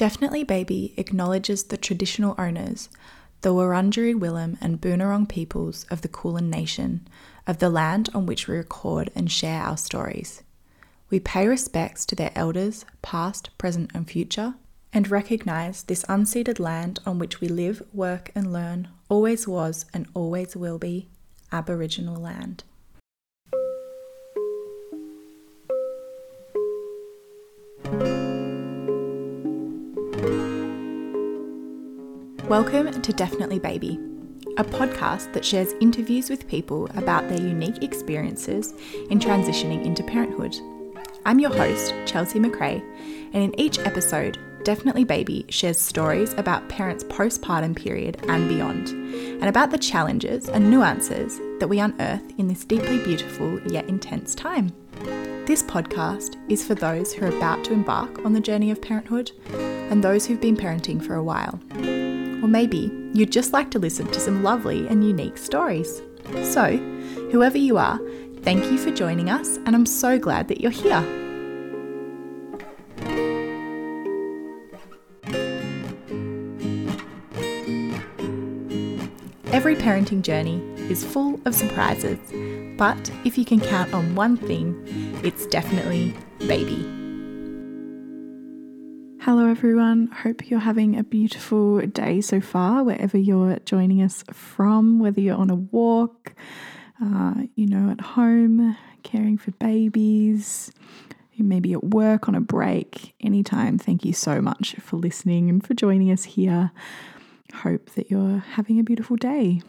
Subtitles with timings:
[0.00, 2.88] Definitely Baby acknowledges the traditional owners,
[3.42, 7.06] the Wurundjeri Willam and Boonwurrung peoples of the Kulin Nation,
[7.46, 10.42] of the land on which we record and share our stories.
[11.10, 14.54] We pay respects to their elders, past, present, and future,
[14.90, 20.06] and recognise this unceded land on which we live, work, and learn always was and
[20.14, 21.08] always will be
[21.52, 22.64] Aboriginal land.
[32.50, 34.00] Welcome to Definitely Baby,
[34.58, 38.74] a podcast that shares interviews with people about their unique experiences
[39.08, 40.56] in transitioning into parenthood.
[41.24, 42.82] I'm your host, Chelsea McRae,
[43.32, 49.44] and in each episode, Definitely Baby shares stories about parents' postpartum period and beyond, and
[49.44, 54.72] about the challenges and nuances that we unearth in this deeply beautiful yet intense time.
[55.46, 59.30] This podcast is for those who are about to embark on the journey of parenthood
[59.52, 61.60] and those who've been parenting for a while.
[62.42, 66.02] Or maybe you'd just like to listen to some lovely and unique stories.
[66.42, 66.76] So,
[67.32, 67.98] whoever you are,
[68.42, 71.04] thank you for joining us, and I'm so glad that you're here.
[79.52, 82.18] Every parenting journey is full of surprises,
[82.78, 84.82] but if you can count on one thing,
[85.22, 86.14] it's definitely
[86.46, 86.99] baby.
[89.24, 90.06] Hello, everyone.
[90.06, 95.36] Hope you're having a beautiful day so far, wherever you're joining us from, whether you're
[95.36, 96.32] on a walk,
[97.04, 100.72] uh, you know, at home, caring for babies,
[101.36, 103.76] maybe at work on a break, anytime.
[103.76, 106.70] Thank you so much for listening and for joining us here.
[107.56, 109.60] Hope that you're having a beautiful day.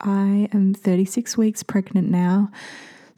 [0.00, 2.52] I am 36 weeks pregnant now.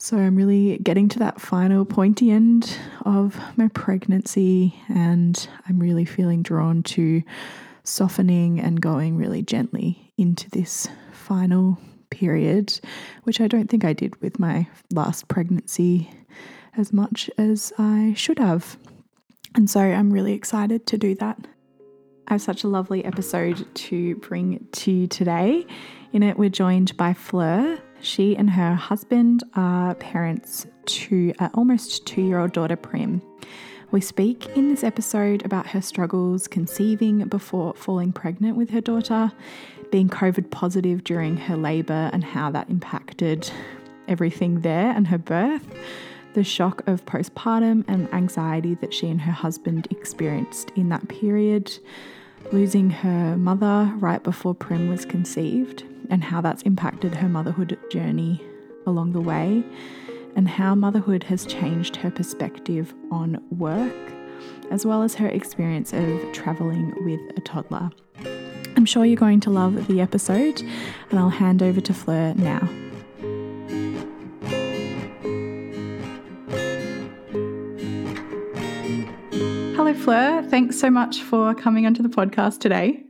[0.01, 6.05] So I'm really getting to that final pointy end of my pregnancy, and I'm really
[6.05, 7.23] feeling drawn to
[7.83, 11.79] softening and going really gently into this final
[12.11, 12.79] period,
[13.25, 16.09] which I don't think I did with my last pregnancy
[16.77, 18.79] as much as I should have.
[19.57, 21.45] And so I'm really excited to do that.
[22.29, 25.67] I have such a lovely episode to bring to you today.
[26.13, 27.81] In it, we're joined by Fleur.
[28.01, 33.23] She and her husband are parents to an almost two year old daughter, Prim.
[33.91, 39.33] We speak in this episode about her struggles conceiving before falling pregnant with her daughter,
[39.91, 43.51] being COVID positive during her labour, and how that impacted
[44.07, 45.67] everything there and her birth,
[46.35, 51.79] the shock of postpartum and anxiety that she and her husband experienced in that period,
[52.53, 58.43] losing her mother right before Prim was conceived, and how that's impacted her motherhood journey
[58.87, 59.63] along the way,
[60.37, 64.13] and how motherhood has changed her perspective on work,
[64.71, 67.91] as well as her experience of traveling with a toddler.
[68.77, 70.63] I'm sure you're going to love the episode,
[71.11, 72.69] and I'll hand over to Fleur now.
[80.09, 80.43] Fleur.
[80.45, 83.05] Thanks so much for coming onto the podcast today.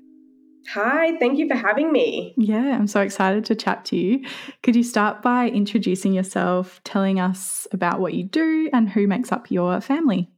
[0.74, 2.34] Hi, thank you for having me.
[2.36, 4.24] Yeah, I'm so excited to chat to you.
[4.64, 9.30] Could you start by introducing yourself, telling us about what you do and who makes
[9.30, 10.28] up your family?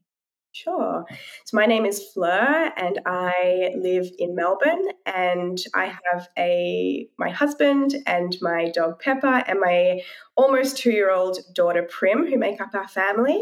[0.52, 1.06] Sure.
[1.46, 7.30] So my name is Fleur and I live in Melbourne and I have a my
[7.30, 10.02] husband and my dog Pepper and my
[10.36, 13.40] almost 2-year-old daughter Prim who make up our family.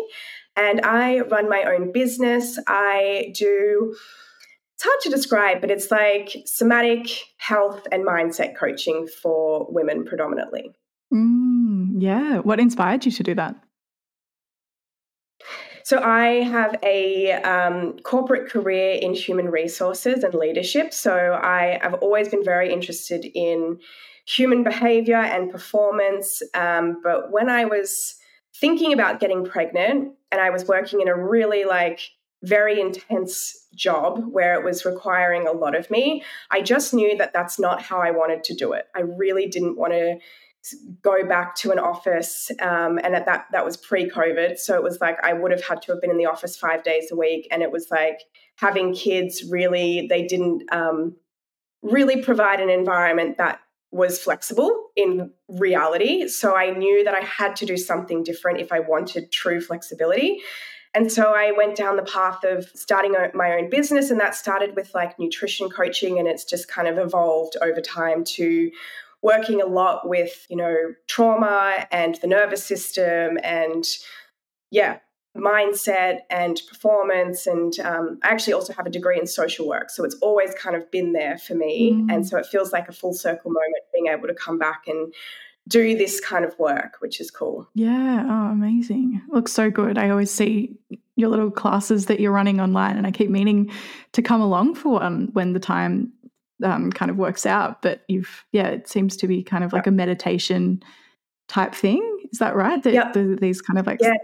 [0.59, 2.59] And I run my own business.
[2.67, 3.95] I do
[4.79, 7.09] it's hard to describe, but it's like somatic
[7.39, 10.71] health and mindset coaching for women predominantly.
[11.13, 12.39] Mm, yeah.
[12.39, 13.57] What inspired you to do that?
[15.83, 20.95] So, I have a um, corporate career in human resources and leadership.
[20.95, 23.81] So, I have always been very interested in
[24.27, 26.41] human behavior and performance.
[26.55, 28.15] Um, but when I was
[28.61, 32.01] thinking about getting pregnant and I was working in a really like
[32.43, 37.33] very intense job where it was requiring a lot of me, I just knew that
[37.33, 38.87] that's not how I wanted to do it.
[38.95, 40.19] I really didn't want to
[41.03, 45.01] go back to an office um, and at that that was pre-covid so it was
[45.01, 47.47] like i would have had to have been in the office five days a week
[47.51, 48.19] and it was like
[48.57, 51.15] having kids really they didn't um,
[51.83, 57.57] really provide an environment that was flexible in reality so i knew that i had
[57.57, 60.41] to do something different if i wanted true flexibility.
[60.95, 64.75] And so I went down the path of starting my own business, and that started
[64.75, 68.71] with like nutrition coaching, and it's just kind of evolved over time to
[69.23, 73.85] working a lot with, you know, trauma and the nervous system and
[74.71, 74.99] yeah,
[75.39, 77.47] mindset and performance.
[77.47, 79.91] And um, I actually also have a degree in social work.
[79.91, 81.93] So it's always kind of been there for me.
[81.93, 82.13] Mm.
[82.13, 85.13] And so it feels like a full circle moment being able to come back and
[85.69, 87.69] do this kind of work, which is cool.
[87.75, 88.27] Yeah.
[88.27, 89.23] Oh, amazing.
[89.29, 89.99] Looks so good.
[89.99, 90.77] I always see
[91.17, 93.71] your little classes that you're running online, and I keep meaning
[94.13, 96.13] to come along for one when the time
[96.65, 97.83] um, kind of works out.
[97.83, 100.83] But you've, yeah, it seems to be kind of like a meditation
[101.49, 102.03] type thing.
[102.33, 102.83] Is that right?
[102.83, 103.13] That yep.
[103.13, 104.15] the, these kind of like yeah,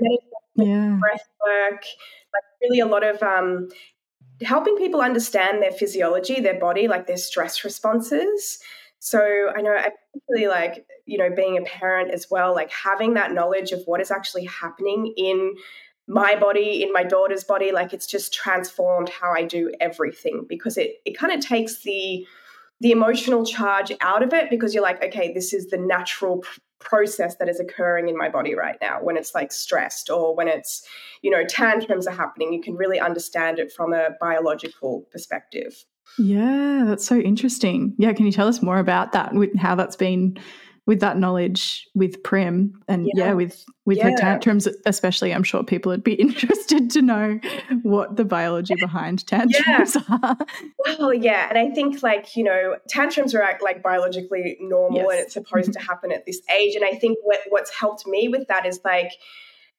[0.57, 0.99] yeah.
[1.01, 3.69] breath work, like really a lot of um,
[4.43, 8.59] helping people understand their physiology, their body, like their stress responses.
[8.99, 9.21] So
[9.55, 13.33] I know I particularly like, you know, being a parent as well, like having that
[13.33, 15.55] knowledge of what is actually happening in
[16.07, 20.77] my body, in my daughter's body, like it's just transformed how I do everything because
[20.77, 22.27] it it kind of takes the
[22.81, 26.43] the emotional charge out of it because you're like, okay, this is the natural
[26.81, 28.99] process that is occurring in my body right now.
[29.03, 30.87] When it's like stressed or when it's
[31.23, 35.85] you know tantrums are happening you can really understand it from a biological perspective.
[36.19, 37.95] Yeah that's so interesting.
[37.99, 40.39] Yeah can you tell us more about that with how that's been
[40.87, 44.11] with that knowledge with Prim and yeah, yeah with with yeah.
[44.11, 47.41] her tantrums especially I'm sure people would be interested to know
[47.83, 50.19] what the biology behind tantrums yeah.
[50.23, 50.37] are.
[50.99, 55.11] Well, yeah, and I think like you know tantrums are like biologically normal yes.
[55.11, 58.29] and it's supposed to happen at this age, and I think what what's helped me
[58.29, 59.13] with that is like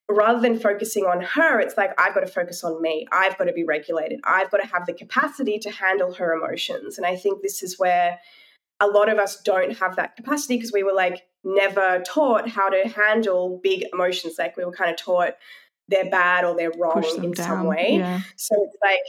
[0.10, 3.08] rather than focusing on her, it's like, I've got to focus on me.
[3.12, 4.19] I've got to be regulated.
[4.24, 6.98] I've got to have the capacity to handle her emotions.
[6.98, 8.19] And I think this is where
[8.80, 12.69] a lot of us don't have that capacity because we were like never taught how
[12.69, 14.36] to handle big emotions.
[14.38, 15.36] Like we were kind of taught
[15.88, 17.36] they're bad or they're wrong in down.
[17.36, 17.98] some way.
[18.00, 18.22] Yeah.
[18.36, 19.00] So it's like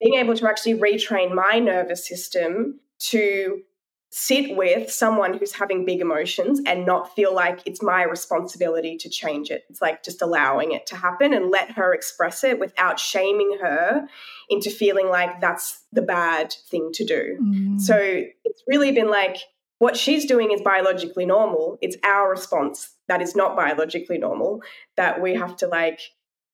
[0.00, 3.62] being able to actually retrain my nervous system to
[4.10, 9.08] sit with someone who's having big emotions and not feel like it's my responsibility to
[9.08, 9.64] change it.
[9.68, 14.06] It's like just allowing it to happen and let her express it without shaming her
[14.48, 17.38] into feeling like that's the bad thing to do.
[17.42, 17.80] Mm.
[17.80, 19.36] So it's really been like
[19.78, 21.78] what she's doing is biologically normal.
[21.82, 24.62] It's our response that is not biologically normal
[24.96, 26.00] that we have to like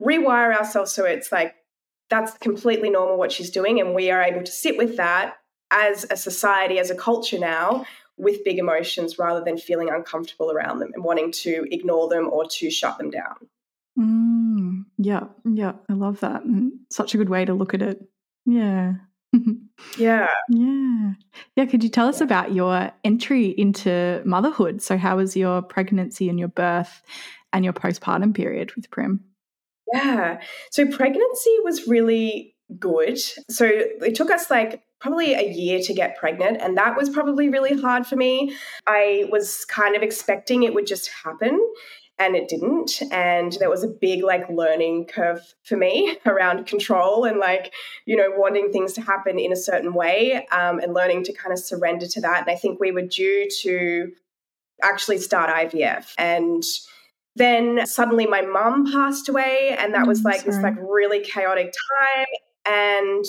[0.03, 1.55] rewire ourselves so it's like
[2.11, 5.35] that's completely normal what she's doing and we are able to sit with that
[5.71, 7.85] as a society, as a culture now,
[8.17, 12.45] with big emotions rather than feeling uncomfortable around them and wanting to ignore them or
[12.47, 13.35] to shut them down.
[13.99, 16.45] Mm, yeah, yeah, I love that.
[16.45, 18.01] And such a good way to look at it.
[18.47, 18.95] Yeah.
[19.99, 20.29] yeah.
[20.49, 21.13] Yeah.
[21.57, 21.65] Yeah.
[21.67, 22.25] Could you tell us yeah.
[22.25, 24.83] about your entry into motherhood?
[24.83, 27.03] So, how was your pregnancy and your birth
[27.53, 29.21] and your postpartum period with Prim?
[29.93, 30.41] Yeah.
[30.71, 33.19] So, pregnancy was really good.
[33.51, 36.57] So, it took us like probably a year to get pregnant.
[36.63, 38.57] And that was probably really hard for me.
[38.87, 41.61] I was kind of expecting it would just happen
[42.19, 47.25] and it didn't and there was a big like learning curve for me around control
[47.25, 47.75] and like
[48.07, 51.53] you know wanting things to happen in a certain way um, and learning to kind
[51.53, 54.13] of surrender to that and i think we were due to
[54.85, 56.63] actually start ivf and
[57.35, 61.75] then suddenly my mum passed away and that was mm, like this like really chaotic
[62.07, 62.27] time
[62.65, 63.25] and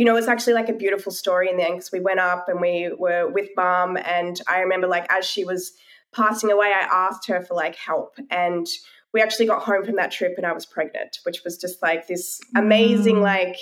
[0.00, 2.48] you know, it's actually like a beautiful story in the end because we went up
[2.48, 3.98] and we were with mom.
[3.98, 5.72] And I remember, like, as she was
[6.10, 8.14] passing away, I asked her for like help.
[8.30, 8.66] And
[9.12, 12.06] we actually got home from that trip and I was pregnant, which was just like
[12.06, 13.22] this amazing, mm.
[13.24, 13.58] like,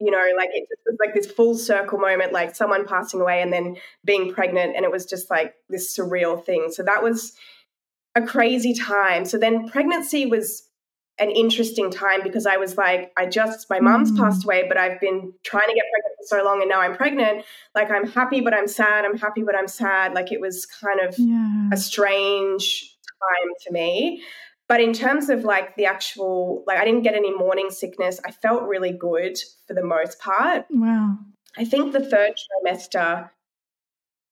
[0.00, 3.52] you know, like it was like this full circle moment, like someone passing away and
[3.52, 4.76] then being pregnant.
[4.76, 6.68] And it was just like this surreal thing.
[6.72, 7.34] So that was
[8.14, 9.26] a crazy time.
[9.26, 10.63] So then pregnancy was
[11.18, 14.18] an interesting time because I was like, I just, my mom's mm.
[14.18, 16.96] passed away, but I've been trying to get pregnant for so long and now I'm
[16.96, 17.44] pregnant.
[17.74, 19.04] Like, I'm happy, but I'm sad.
[19.04, 20.14] I'm happy, but I'm sad.
[20.14, 21.68] Like, it was kind of yeah.
[21.72, 24.22] a strange time to me.
[24.66, 28.18] But in terms of like the actual, like, I didn't get any morning sickness.
[28.26, 30.66] I felt really good for the most part.
[30.70, 31.18] Wow.
[31.56, 32.32] I think the third
[32.66, 33.30] trimester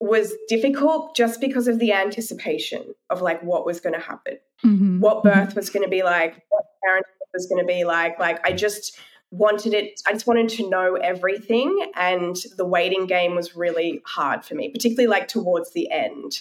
[0.01, 4.99] was difficult just because of the anticipation of like what was going to happen, mm-hmm.
[4.99, 5.57] what birth mm-hmm.
[5.57, 8.19] was going to be like, what parenthood was going to be like.
[8.19, 8.99] Like I just
[9.31, 11.91] wanted it, I just wanted to know everything.
[11.95, 16.41] And the waiting game was really hard for me, particularly like towards the end.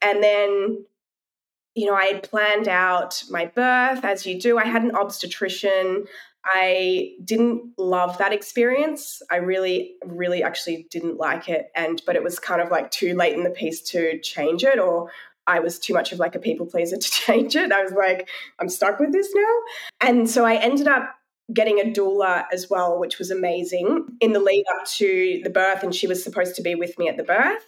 [0.00, 0.84] And then,
[1.74, 4.58] you know, I had planned out my birth as you do.
[4.58, 6.06] I had an obstetrician.
[6.42, 9.20] I didn't love that experience.
[9.30, 11.66] I really, really actually didn't like it.
[11.76, 14.78] And, but it was kind of like too late in the piece to change it,
[14.78, 15.10] or
[15.46, 17.72] I was too much of like a people pleaser to change it.
[17.72, 18.28] I was like,
[18.58, 19.56] I'm stuck with this now.
[20.00, 21.14] And so I ended up
[21.52, 25.82] getting a doula as well, which was amazing in the lead up to the birth.
[25.82, 27.64] And she was supposed to be with me at the birth.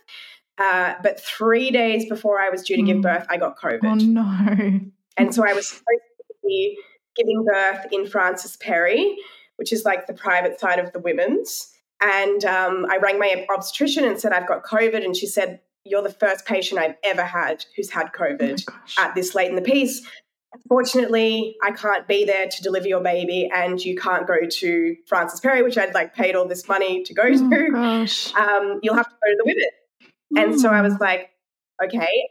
[0.59, 3.03] Uh, but three days before I was due to give mm.
[3.03, 3.85] birth, I got COVID.
[3.85, 4.81] Oh, no.
[5.19, 6.79] And so I was supposed to be
[7.15, 9.15] giving birth in Frances Perry,
[9.57, 11.71] which is like the private side of the women's.
[12.01, 15.05] And um, I rang my obstetrician and said, I've got COVID.
[15.05, 19.15] And she said, You're the first patient I've ever had who's had COVID oh at
[19.15, 20.07] this late in the piece.
[20.55, 25.41] Unfortunately, I can't be there to deliver your baby, and you can't go to Frances
[25.41, 28.33] Perry, which I'd like paid all this money to go oh to.
[28.37, 29.65] Um, you'll have to go to the women.
[30.37, 30.53] Mm.
[30.53, 31.01] And so I was mm.
[31.01, 31.31] like,
[31.83, 32.29] okay,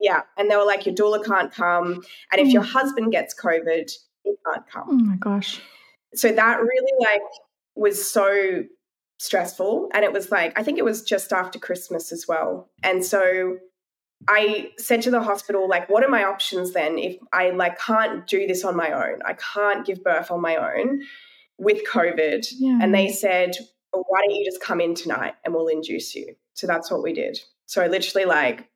[0.00, 0.22] yeah.
[0.36, 2.02] And they were like, your doula can't come,
[2.32, 2.52] and if mm.
[2.52, 3.92] your husband gets COVID,
[4.24, 4.88] he can't come.
[4.88, 5.60] Oh my gosh.
[6.14, 7.22] So that really like
[7.76, 8.64] was so
[9.20, 13.04] stressful, and it was like I think it was just after Christmas as well, and
[13.04, 13.58] so
[14.28, 18.26] I said to the hospital, like, what are my options then if I like can't
[18.26, 19.20] do this on my own?
[19.24, 21.02] I can't give birth on my own
[21.58, 22.46] with COVID.
[22.58, 22.78] Yeah.
[22.82, 23.56] And they said,
[23.92, 26.36] well, why don't you just come in tonight and we'll induce you?
[26.54, 27.38] So that's what we did.
[27.66, 28.68] So I literally like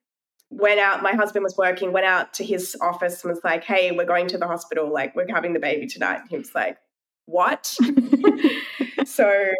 [0.50, 3.90] went out, my husband was working, went out to his office and was like, hey,
[3.92, 6.20] we're going to the hospital, like we're having the baby tonight.
[6.20, 6.78] And he was like,
[7.26, 7.76] what?
[9.04, 9.52] so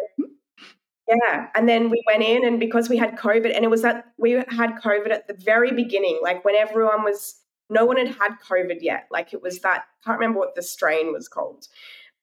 [1.07, 1.47] yeah.
[1.55, 4.31] And then we went in, and because we had COVID, and it was that we
[4.31, 7.35] had COVID at the very beginning, like when everyone was,
[7.69, 9.07] no one had had COVID yet.
[9.11, 11.67] Like it was that, I can't remember what the strain was called,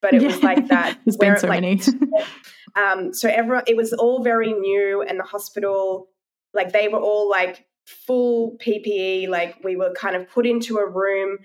[0.01, 0.29] but it yeah.
[0.29, 0.99] was like that.
[1.05, 1.81] There's where been so like, many.
[2.77, 6.09] um, so everyone, it was all very new, and the hospital,
[6.53, 10.89] like they were all like full PPE, like we were kind of put into a
[10.89, 11.39] room,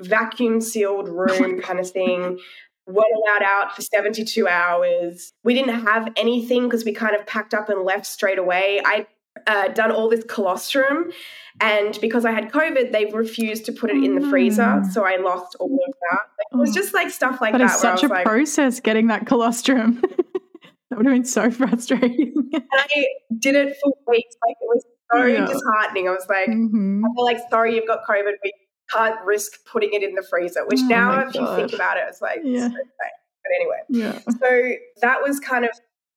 [0.00, 2.38] vacuum sealed room kind of thing
[2.86, 5.32] weren't allowed out for 72 hours.
[5.42, 8.80] We didn't have anything because we kind of packed up and left straight away.
[8.84, 9.06] I
[9.46, 11.10] uh, done all this colostrum,
[11.60, 14.92] and because I had COVID, they refused to put it in the freezer, mm.
[14.92, 16.20] so I lost all of that.
[16.52, 16.74] It was oh.
[16.74, 17.58] just like stuff like that.
[17.58, 20.00] But it's such a like, process getting that colostrum.
[20.90, 22.32] that would have been so frustrating.
[22.52, 23.06] and I
[23.38, 24.36] did it for weeks.
[24.46, 25.46] Like it was so yeah.
[25.46, 26.08] disheartening.
[26.08, 27.04] I was like, mm-hmm.
[27.04, 28.34] I feel like, sorry, you've got COVID.
[28.42, 28.52] We
[28.90, 32.04] can't risk putting it in the freezer, which oh now, if you think about it,
[32.08, 32.66] it's like, yeah.
[32.66, 32.76] okay.
[32.76, 34.18] But anyway, yeah.
[34.40, 34.72] so
[35.02, 35.70] that was kind of,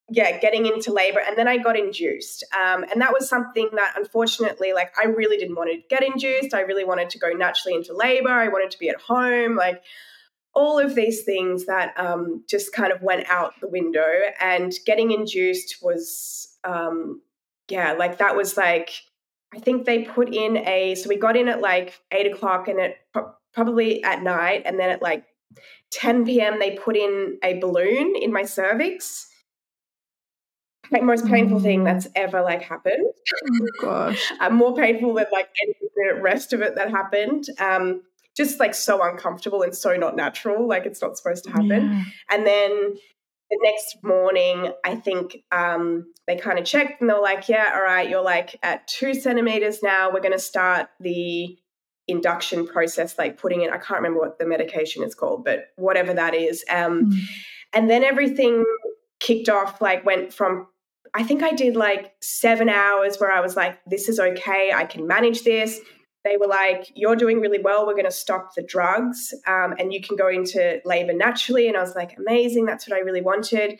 [0.09, 1.19] yeah, getting into labor.
[1.19, 2.45] And then I got induced.
[2.53, 6.53] Um, and that was something that unfortunately, like, I really didn't want to get induced.
[6.53, 8.29] I really wanted to go naturally into labor.
[8.29, 9.55] I wanted to be at home.
[9.57, 9.83] Like,
[10.53, 14.07] all of these things that um, just kind of went out the window.
[14.39, 17.21] And getting induced was, um,
[17.69, 18.91] yeah, like that was like,
[19.57, 22.79] I think they put in a, so we got in at like eight o'clock and
[22.79, 22.97] it
[23.53, 24.61] probably at night.
[24.65, 25.25] And then at like
[25.91, 29.27] 10 p.m., they put in a balloon in my cervix.
[30.91, 31.85] Like most painful thing mm.
[31.85, 33.07] that's ever like happened.
[33.51, 34.31] Oh gosh.
[34.39, 37.45] uh, more painful than like any the rest of it that happened.
[37.59, 38.03] Um,
[38.37, 40.67] just like so uncomfortable and so not natural.
[40.67, 41.91] Like it's not supposed to happen.
[41.91, 42.03] Yeah.
[42.29, 42.93] And then
[43.49, 47.71] the next morning, I think um, they kind of checked and they were like, yeah,
[47.73, 50.11] all right, you're like at two centimeters now.
[50.11, 51.57] We're going to start the
[52.07, 56.13] induction process, like putting in, I can't remember what the medication is called, but whatever
[56.13, 56.63] that is.
[56.69, 57.19] Um, mm.
[57.73, 58.63] And then everything
[59.19, 60.67] kicked off, like went from,
[61.13, 64.71] I think I did like seven hours where I was like, this is okay.
[64.73, 65.79] I can manage this
[66.27, 67.85] they were like, You're doing really well.
[67.85, 71.67] We're going to stop the drugs um, and you can go into labor naturally.
[71.67, 72.65] And I was like, Amazing.
[72.65, 73.79] That's what I really wanted.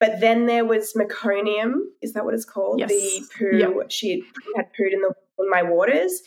[0.00, 1.74] But then there was meconium.
[2.02, 2.78] Is that what it's called?
[2.78, 2.90] Yes.
[2.90, 3.56] The poo.
[3.56, 3.90] Yep.
[3.90, 4.22] She
[4.56, 6.22] had pooed in, the, in my waters.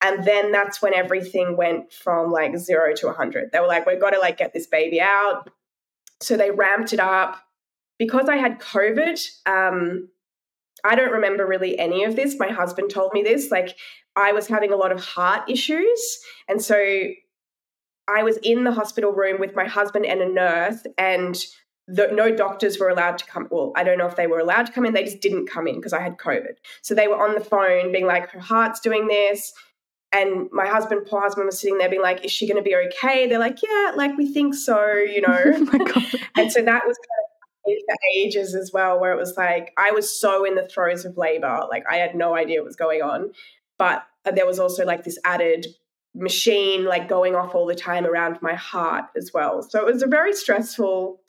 [0.00, 3.50] And then that's when everything went from like zero to 100.
[3.52, 5.50] They were like, We've got to like get this baby out.
[6.20, 7.42] So they ramped it up.
[7.98, 10.10] Because I had COVID, um,
[10.86, 12.38] I don't remember really any of this.
[12.38, 13.50] My husband told me this.
[13.50, 13.76] Like,
[14.14, 16.18] I was having a lot of heart issues.
[16.48, 16.76] And so
[18.08, 21.36] I was in the hospital room with my husband and a nurse, and
[21.88, 23.48] the, no doctors were allowed to come.
[23.50, 24.94] Well, I don't know if they were allowed to come in.
[24.94, 26.54] They just didn't come in because I had COVID.
[26.82, 29.52] So they were on the phone being like, her heart's doing this.
[30.12, 32.76] And my husband, poor husband, was sitting there being like, is she going to be
[32.76, 33.28] okay?
[33.28, 35.38] They're like, yeah, like we think so, you know.
[35.44, 36.02] oh
[36.36, 37.25] and so that was kind of
[37.66, 41.16] for ages as well, where it was like, I was so in the throes of
[41.16, 41.66] labor.
[41.70, 43.32] Like I had no idea what was going on.
[43.78, 45.66] But uh, there was also like this added
[46.14, 49.62] machine like going off all the time around my heart as well.
[49.62, 51.20] So it was a very stressful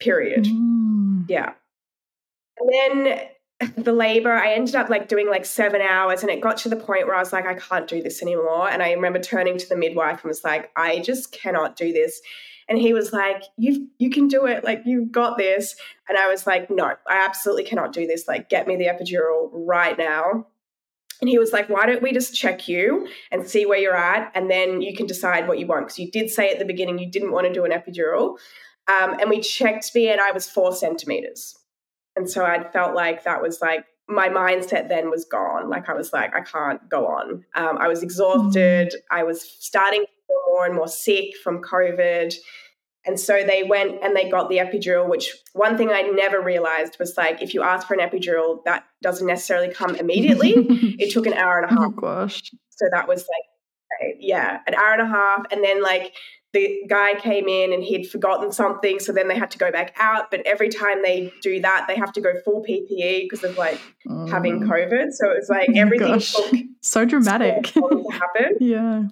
[0.00, 0.44] period.
[0.44, 1.26] Mm.
[1.28, 1.52] Yeah.
[2.58, 3.20] And then
[3.76, 6.76] the labor, I ended up like doing like seven hours and it got to the
[6.76, 8.68] point where I was like, I can't do this anymore.
[8.68, 12.20] And I remember turning to the midwife and was like, I just cannot do this.
[12.68, 15.74] And he was like, You you can do it, like you've got this.
[16.08, 18.28] And I was like, No, I absolutely cannot do this.
[18.28, 20.46] Like, get me the epidural right now.
[21.20, 24.30] And he was like, why don't we just check you and see where you're at?
[24.34, 25.86] And then you can decide what you want.
[25.86, 28.36] Because you did say at the beginning you didn't want to do an epidural.
[28.86, 31.56] Um, and we checked me and I was four centimeters.
[32.16, 35.68] And so I felt like that was like my mindset then was gone.
[35.68, 37.44] Like I was like, I can't go on.
[37.54, 38.88] Um, I was exhausted.
[38.88, 39.00] Mm.
[39.10, 42.34] I was starting to feel more and more sick from COVID.
[43.04, 46.96] And so they went and they got the epidural, which one thing I never realized
[46.98, 50.52] was like, if you ask for an epidural, that doesn't necessarily come immediately.
[50.98, 51.92] it took an hour and a oh half.
[51.96, 52.42] Oh, gosh.
[52.70, 55.46] So that was like, yeah, an hour and a half.
[55.50, 56.14] And then like
[56.52, 58.98] the guy came in and he'd forgotten something.
[59.00, 60.30] So then they had to go back out.
[60.30, 63.78] But every time they do that, they have to go full PPE because of like
[64.08, 64.26] oh.
[64.26, 65.12] having COVID.
[65.12, 68.56] So it was like oh everything took so dramatic to happen.
[68.60, 69.02] yeah.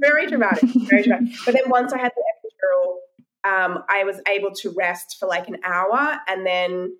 [0.00, 0.68] Very dramatic.
[0.88, 1.34] Very dramatic.
[1.44, 2.96] But then once I had the epidural,
[3.44, 6.94] um, I was able to rest for like an hour and then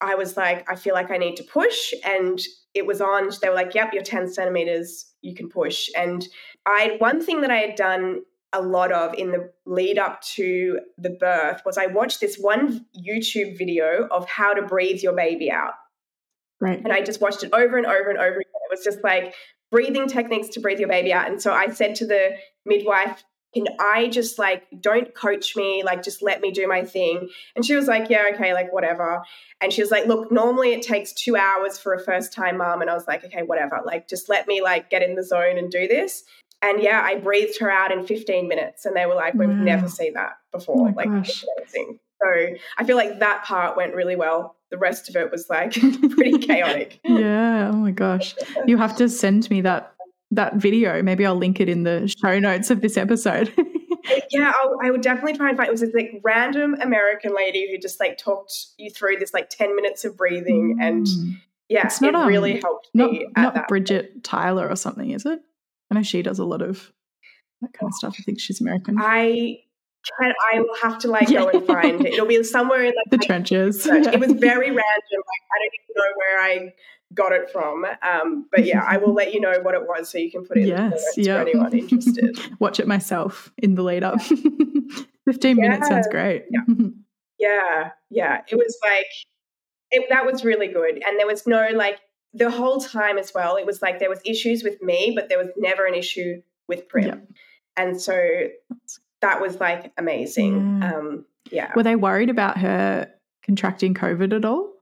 [0.00, 1.92] I was like, I feel like I need to push.
[2.04, 2.40] And
[2.74, 5.88] it was on, they were like, yep, you're 10 centimeters, you can push.
[5.96, 6.26] And
[6.66, 8.20] I, one thing that I had done
[8.52, 12.86] a lot of in the lead up to the birth was I watched this one
[12.96, 15.74] YouTube video of how to breathe your baby out.
[16.60, 16.82] Right.
[16.82, 18.60] And I just watched it over and over and over again.
[18.70, 19.34] It was just like
[19.70, 21.28] breathing techniques to breathe your baby out.
[21.28, 23.22] And so I said to the midwife,
[23.54, 27.30] can I just like, don't coach me, like, just let me do my thing?
[27.56, 29.22] And she was like, yeah, okay, like, whatever.
[29.62, 32.82] And she was like, look, normally it takes two hours for a first time mom.
[32.82, 33.80] And I was like, okay, whatever.
[33.84, 36.24] Like, just let me like get in the zone and do this.
[36.60, 38.84] And yeah, I breathed her out in 15 minutes.
[38.84, 39.54] And they were like, we've wow.
[39.54, 40.88] never seen that before.
[40.88, 41.44] Oh like, gosh.
[41.56, 42.00] amazing.
[42.20, 44.56] So I feel like that part went really well.
[44.70, 45.72] The rest of it was like
[46.10, 47.00] pretty chaotic.
[47.04, 47.70] yeah.
[47.72, 48.34] Oh my gosh.
[48.66, 49.94] You have to send me that
[50.30, 51.02] that video.
[51.02, 53.52] Maybe I'll link it in the show notes of this episode.
[54.30, 55.68] yeah, I'll, I would definitely try and find.
[55.68, 59.48] It was this like random American lady who just like talked you through this like
[59.48, 60.84] ten minutes of breathing, mm.
[60.86, 61.06] and
[61.68, 63.26] yeah, it's not, it um, really helped not, me.
[63.36, 64.24] not Bridget point.
[64.24, 65.40] Tyler or something, is it?
[65.90, 66.92] I know she does a lot of
[67.60, 68.16] that kind of stuff.
[68.18, 68.96] I think she's American.
[68.98, 69.58] I
[70.20, 71.40] I will have to like yeah.
[71.40, 72.14] go and find it.
[72.14, 73.84] It'll be somewhere in like the trenches.
[73.84, 73.96] Yeah.
[73.96, 74.78] It was very random.
[74.80, 76.72] Like I don't even know where I
[77.14, 77.84] got it from.
[78.02, 80.58] Um, but yeah, I will let you know what it was so you can put
[80.58, 82.38] it yes, in the notes for anyone interested.
[82.58, 84.20] Watch it myself in the lead up.
[84.22, 84.36] 15
[85.26, 85.54] yeah.
[85.54, 86.44] minutes sounds great.
[86.50, 86.74] Yeah.
[87.38, 88.40] yeah, yeah.
[88.48, 89.06] It was like,
[89.90, 91.02] it, that was really good.
[91.06, 91.98] And there was no like,
[92.38, 95.38] the whole time as well, it was like there was issues with me, but there
[95.38, 97.06] was never an issue with Prim.
[97.06, 97.14] Yeah.
[97.76, 98.48] And so
[99.20, 100.80] that was like amazing.
[100.80, 100.94] Yeah.
[100.94, 101.72] Um, yeah.
[101.74, 103.10] Were they worried about her
[103.44, 104.72] contracting COVID at all?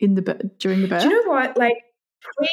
[0.00, 1.02] in the during the birth?
[1.02, 1.56] Do you know what?
[1.56, 1.76] Like
[2.20, 2.48] pre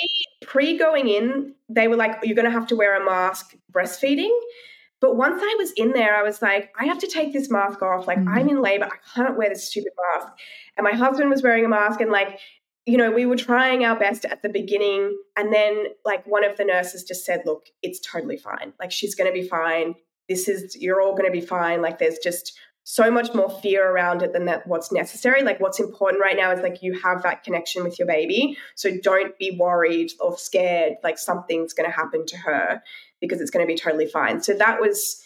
[0.45, 4.35] pre going in, they were like, "You're going to have to wear a mask breastfeeding."
[5.01, 7.81] But once I was in there, I was like, I have to take this mask
[7.81, 8.07] off.
[8.07, 8.29] Like, mm-hmm.
[8.29, 8.85] I'm in labor.
[8.85, 10.33] I can't wear this stupid mask.
[10.77, 11.99] And my husband was wearing a mask.
[11.99, 12.39] And, like,
[12.85, 15.17] you know, we were trying our best at the beginning.
[15.35, 18.73] And then, like, one of the nurses just said, Look, it's totally fine.
[18.79, 19.95] Like, she's going to be fine.
[20.29, 21.81] This is, you're all going to be fine.
[21.81, 25.79] Like, there's just so much more fear around it than that what's necessary like what's
[25.79, 29.57] important right now is like you have that connection with your baby so don't be
[29.59, 32.83] worried or scared like something's going to happen to her
[33.19, 35.24] because it's going to be totally fine so that was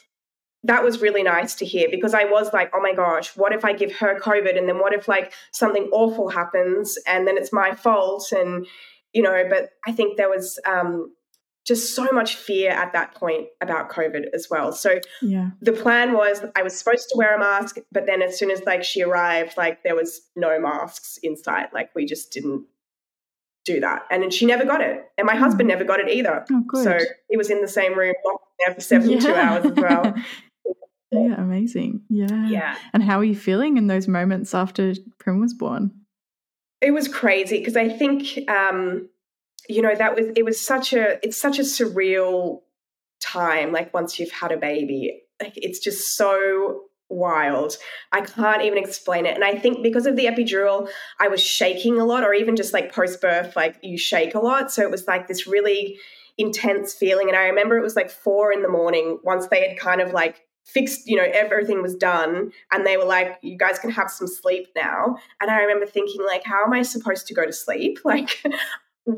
[0.64, 3.64] that was really nice to hear because I was like, oh my gosh, what if
[3.64, 4.58] I give her COVID?
[4.58, 8.32] And then what if like something awful happens and then it's my fault?
[8.32, 8.68] And,
[9.14, 11.14] you know, but I think there was um,
[11.66, 14.74] just so much fear at that point about COVID as well.
[14.74, 15.52] So yeah.
[15.62, 18.62] the plan was I was supposed to wear a mask, but then as soon as
[18.66, 21.74] like she arrived, like there was no masks in sight.
[21.74, 22.66] Like we just didn't
[23.64, 24.04] do that.
[24.12, 25.06] And then she never got it.
[25.18, 25.78] And my husband hmm.
[25.78, 26.46] never got it either.
[26.52, 26.98] Oh, so
[27.30, 28.16] he was in the same room
[28.66, 29.34] there for 72 yeah.
[29.34, 30.16] hours as well.
[31.12, 32.02] yeah, amazing.
[32.10, 32.48] Yeah.
[32.48, 32.78] Yeah.
[32.94, 35.92] And how are you feeling in those moments after Prim was born?
[36.82, 39.10] It was crazy because I think um
[39.70, 42.62] you know that was it was such a it's such a surreal
[43.22, 47.76] time like once you've had a baby like it's just so wild
[48.12, 52.00] i can't even explain it and i think because of the epidural i was shaking
[52.00, 54.92] a lot or even just like post birth like you shake a lot so it
[54.92, 55.98] was like this really
[56.38, 59.78] intense feeling and i remember it was like four in the morning once they had
[59.78, 63.80] kind of like fixed you know everything was done and they were like you guys
[63.80, 67.34] can have some sleep now and i remember thinking like how am i supposed to
[67.34, 68.44] go to sleep like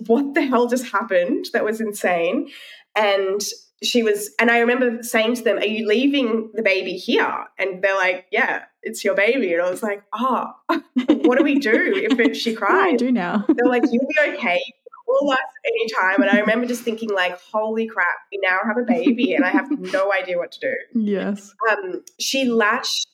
[0.07, 1.47] what the hell just happened?
[1.53, 2.49] That was insane.
[2.95, 3.41] And
[3.83, 7.45] she was, and I remember saying to them, Are you leaving the baby here?
[7.57, 9.53] And they're like, Yeah, it's your baby.
[9.53, 12.91] And I was like, Oh, what do we do if she cries?
[12.91, 13.45] What do I do now?
[13.47, 14.61] They're like, You'll be okay.
[15.05, 16.21] Call us anytime.
[16.21, 19.49] And I remember just thinking, like, holy crap, we now have a baby and I
[19.49, 20.73] have no idea what to do.
[20.93, 21.53] Yes.
[21.69, 23.07] Um, she latched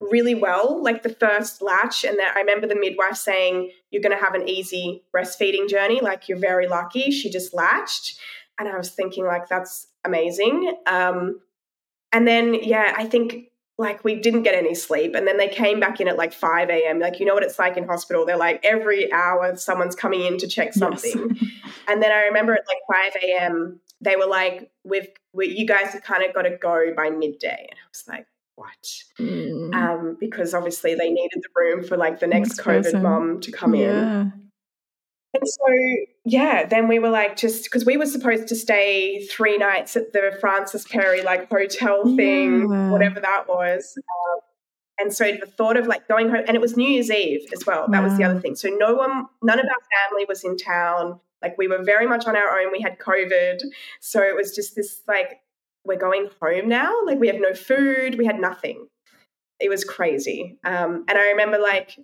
[0.00, 2.04] really well, like the first latch.
[2.04, 6.00] And that I remember the midwife saying, You're going to have an easy breastfeeding journey.
[6.00, 7.10] Like, you're very lucky.
[7.10, 8.18] She just latched.
[8.58, 10.76] And I was thinking, like, that's amazing.
[10.86, 11.40] Um,
[12.12, 15.80] and then, yeah, I think like we didn't get any sleep and then they came
[15.80, 18.36] back in at like 5 a.m like you know what it's like in hospital they're
[18.36, 21.50] like every hour someone's coming in to check something yes.
[21.88, 25.92] and then i remember at like 5 a.m they were like we've we, you guys
[25.92, 28.86] have kind of got to go by midday and i was like what
[29.18, 29.74] mm.
[29.74, 33.02] um, because obviously they needed the room for like the next, covid person.
[33.02, 34.20] mom to come yeah.
[34.22, 34.32] in
[35.34, 39.56] and so, yeah, then we were like, just because we were supposed to stay three
[39.56, 42.90] nights at the Frances Perry like hotel thing, yeah.
[42.90, 43.96] whatever that was.
[43.96, 44.40] Um,
[44.98, 47.64] and so the thought of like going home, and it was New Year's Eve as
[47.66, 47.88] well.
[47.88, 48.08] That wow.
[48.08, 48.56] was the other thing.
[48.56, 51.18] So no one, none of our family was in town.
[51.40, 52.70] Like we were very much on our own.
[52.70, 53.62] We had COVID.
[54.00, 55.40] So it was just this like,
[55.84, 56.94] we're going home now.
[57.06, 58.16] Like we have no food.
[58.16, 58.86] We had nothing.
[59.58, 60.58] It was crazy.
[60.62, 61.98] Um, and I remember like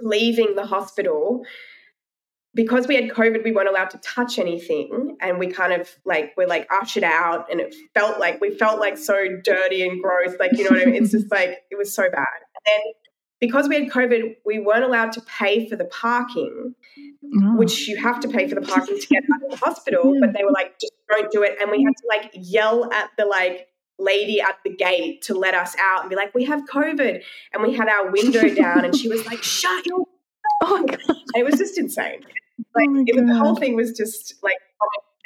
[0.00, 1.44] leaving the hospital
[2.54, 5.16] because we had COVID, we weren't allowed to touch anything.
[5.20, 8.78] And we kind of like, we're like ushered out and it felt like, we felt
[8.78, 10.36] like so dirty and gross.
[10.38, 11.02] Like, you know what I mean?
[11.02, 12.26] It's just like, it was so bad.
[12.54, 12.80] And then
[13.40, 16.74] because we had COVID, we weren't allowed to pay for the parking,
[17.24, 17.56] oh.
[17.56, 20.14] which you have to pay for the parking to get out of the hospital.
[20.20, 21.56] But they were like, just don't do it.
[21.60, 25.54] And we had to like yell at the like, lady at the gate to let
[25.54, 27.22] us out and be like, we have COVID.
[27.52, 30.04] And we had our window down and she was like, shut your
[30.64, 30.86] Oh,
[31.34, 32.20] it was just insane.
[32.74, 34.56] Like oh it, the whole thing was just like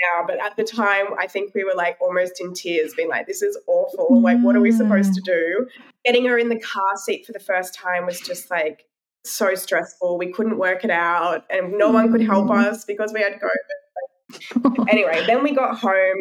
[0.02, 3.26] now, but at the time, I think we were like almost in tears, being like,
[3.26, 4.20] "This is awful.
[4.20, 5.66] Like, what are we supposed to do?"
[6.04, 8.84] Getting her in the car seat for the first time was just like
[9.24, 10.18] so stressful.
[10.18, 14.88] We couldn't work it out, and no one could help us because we had COVID.
[14.88, 16.18] anyway, then we got home,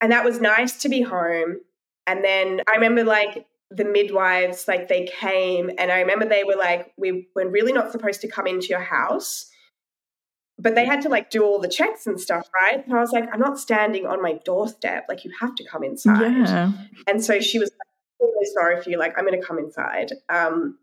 [0.00, 1.56] and that was nice to be home.
[2.06, 6.56] And then I remember like the midwives, like they came, and I remember they were
[6.56, 9.49] like, "We were really not supposed to come into your house."
[10.60, 12.84] But they had to like do all the checks and stuff, right?
[12.84, 15.06] And I was like, I'm not standing on my doorstep.
[15.08, 16.20] Like, you have to come inside.
[16.20, 16.72] Yeah.
[17.06, 17.88] And so she was like,
[18.20, 18.98] really sorry for you.
[18.98, 20.12] Like, I'm going to come inside.
[20.28, 20.78] Um,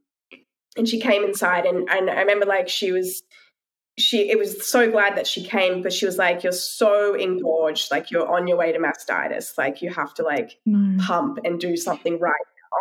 [0.75, 3.23] and she came inside, and, and I remember like she was,
[3.97, 7.89] she, it was so glad that she came because she was like, You're so engorged.
[7.91, 9.57] Like, you're on your way to mastitis.
[9.57, 10.99] Like, you have to like mm.
[10.99, 12.33] pump and do something right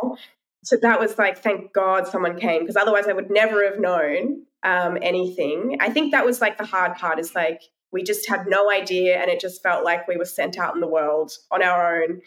[0.03, 0.17] now.
[0.65, 4.43] So that was like, thank God someone came because otherwise I would never have known
[4.67, 5.79] um, anything.
[5.81, 9.17] I think that was like the hard part is like we just had no idea
[9.17, 12.21] and it just felt like we were sent out in the world on our own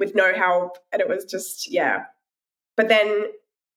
[0.00, 0.78] with no help.
[0.90, 2.04] And it was just, yeah.
[2.76, 3.26] But then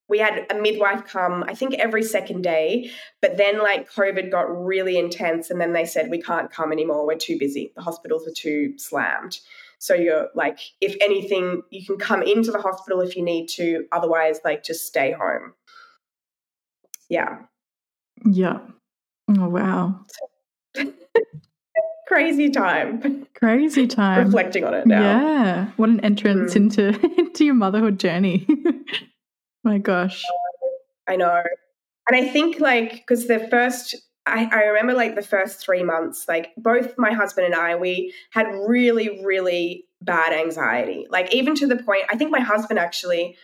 [0.07, 2.89] we had a midwife come, I think every second day.
[3.21, 5.49] But then, like, COVID got really intense.
[5.49, 7.05] And then they said, we can't come anymore.
[7.05, 7.73] We're too busy.
[7.75, 9.39] The hospitals were too slammed.
[9.77, 13.85] So you're like, if anything, you can come into the hospital if you need to.
[13.91, 15.53] Otherwise, like, just stay home.
[17.09, 17.39] Yeah.
[18.23, 18.59] Yeah.
[19.37, 20.05] Oh, wow.
[22.07, 23.27] Crazy time.
[23.35, 24.27] Crazy time.
[24.27, 25.01] Reflecting on it now.
[25.01, 25.71] Yeah.
[25.77, 26.57] What an entrance mm.
[26.57, 28.47] into into your motherhood journey.
[29.63, 30.23] My gosh.
[31.07, 31.41] I know.
[32.07, 33.95] And I think like because the first
[34.27, 38.13] I, I remember like the first three months, like both my husband and I, we
[38.31, 41.07] had really, really bad anxiety.
[41.09, 43.35] Like even to the point, I think my husband actually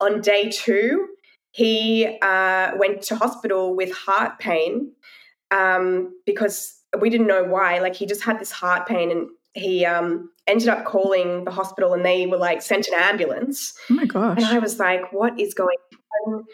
[0.00, 1.08] on day two,
[1.52, 4.92] he uh, went to hospital with heart pain
[5.50, 7.78] um, because we didn't know why.
[7.78, 11.92] Like he just had this heart pain and he um, ended up calling the hospital
[11.92, 13.74] and they were like sent an ambulance.
[13.90, 14.36] Oh my gosh.
[14.36, 15.76] And I was like, what is going
[16.26, 16.44] on?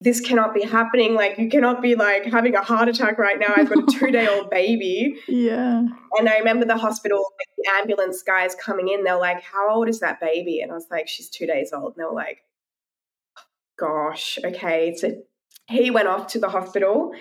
[0.00, 1.14] This cannot be happening.
[1.14, 3.54] Like you cannot be like having a heart attack right now.
[3.56, 5.16] I've got a two day old baby.
[5.28, 5.84] Yeah.
[6.18, 7.24] And I remember the hospital,
[7.58, 9.04] the ambulance guys coming in.
[9.04, 10.60] They're like, how old is that baby?
[10.60, 11.94] And I was like, she's two days old.
[11.94, 12.42] And they were like,
[13.82, 14.94] gosh, okay.
[14.96, 15.12] So
[15.68, 17.12] he went off to the hospital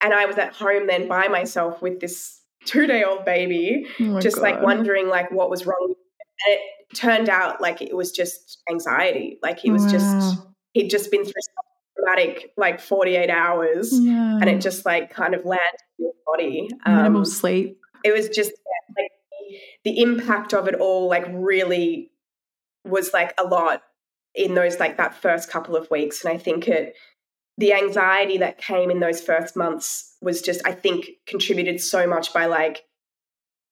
[0.00, 4.20] and I was at home then by myself with this two day old baby, oh
[4.20, 4.42] just God.
[4.42, 5.94] like wondering like what was wrong.
[6.46, 9.38] And it turned out like it was just anxiety.
[9.42, 9.90] Like he was wow.
[9.90, 10.38] just,
[10.72, 11.32] he'd just been through
[11.96, 14.38] traumatic like 48 hours yeah.
[14.40, 15.64] and it just like kind of landed
[15.98, 16.68] in his body.
[16.86, 17.78] Minimal um, sleep.
[18.04, 18.52] It was just
[18.96, 19.10] like
[19.84, 22.12] the impact of it all like really
[22.84, 23.82] was like a lot
[24.38, 26.94] in those like that first couple of weeks and i think it
[27.58, 32.32] the anxiety that came in those first months was just i think contributed so much
[32.32, 32.84] by like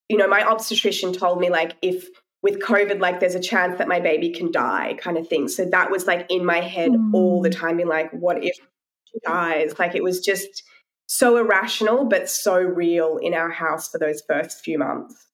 [0.09, 2.09] you know my obstetrician told me like if
[2.42, 5.64] with covid like there's a chance that my baby can die kind of thing so
[5.64, 7.14] that was like in my head mm.
[7.14, 7.61] all the hmm.
[7.61, 10.64] time being like what if she dies like it was just
[11.07, 15.29] so irrational but so real in our house for those first few months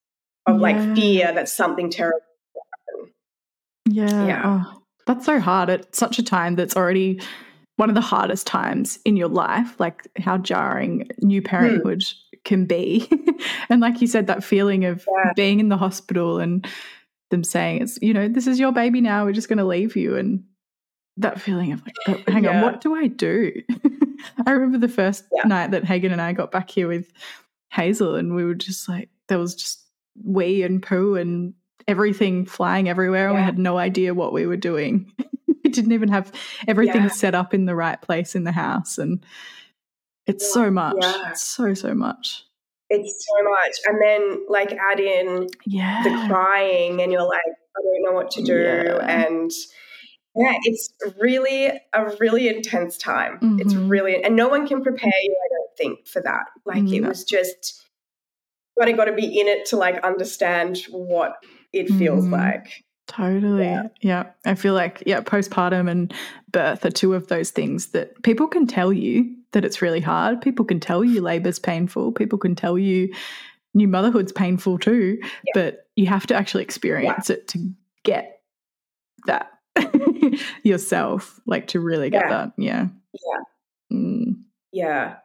[0.47, 0.61] of yeah.
[0.61, 2.21] like fear that something terrible
[3.87, 7.21] yeah yeah oh that's so hard at such a time that's already
[7.77, 11.47] one of the hardest times in your life, like how jarring new hmm.
[11.47, 12.15] parenthood mm.
[12.45, 13.11] can be.
[13.69, 15.33] and like you said, that feeling of yeah.
[15.35, 16.67] being in the hospital and
[17.33, 19.97] them saying it's you know this is your baby now we're just going to leave
[19.97, 20.45] you and
[21.17, 22.51] that feeling of like hang yeah.
[22.51, 23.51] on what do i do
[24.47, 25.43] i remember the first yeah.
[25.43, 27.11] night that Hagan and i got back here with
[27.71, 29.83] hazel and we were just like there was just
[30.23, 31.55] wee and poo and
[31.89, 35.13] everything flying everywhere and we had no idea what we were doing
[35.65, 36.33] we didn't even have
[36.67, 39.25] everything set up in the right place in the house and
[40.27, 42.45] it's so much it's so so much
[42.93, 43.77] it's so much.
[43.87, 46.03] And then like add in yeah.
[46.05, 48.55] the crying and you're like, I don't know what to do.
[48.55, 48.99] Yeah.
[48.99, 49.51] And
[50.37, 53.39] yeah, it's really a really intense time.
[53.39, 53.61] Mm-hmm.
[53.61, 56.45] It's really and no one can prepare you, I don't think, for that.
[56.67, 56.93] Like no.
[56.93, 57.83] it was just
[58.77, 61.37] but I gotta be in it to like understand what
[61.73, 62.35] it feels mm-hmm.
[62.35, 62.85] like.
[63.09, 63.65] Totally.
[63.65, 63.89] Yeah.
[64.01, 64.25] yeah.
[64.45, 66.13] I feel like, yeah, postpartum and
[66.51, 70.41] birth are two of those things that people can tell you that it's really hard.
[70.41, 72.13] People can tell you labor's painful.
[72.13, 73.13] People can tell you
[73.75, 75.53] new motherhood's painful too, yeah.
[75.55, 77.37] but you have to actually experience yeah.
[77.37, 77.71] it to
[78.05, 78.41] get
[79.27, 79.51] that
[80.63, 82.53] yourself, like to really get that.
[82.57, 82.87] Yeah.
[83.13, 83.97] Yeah.
[83.97, 84.37] Mm.
[84.73, 85.17] Yeah.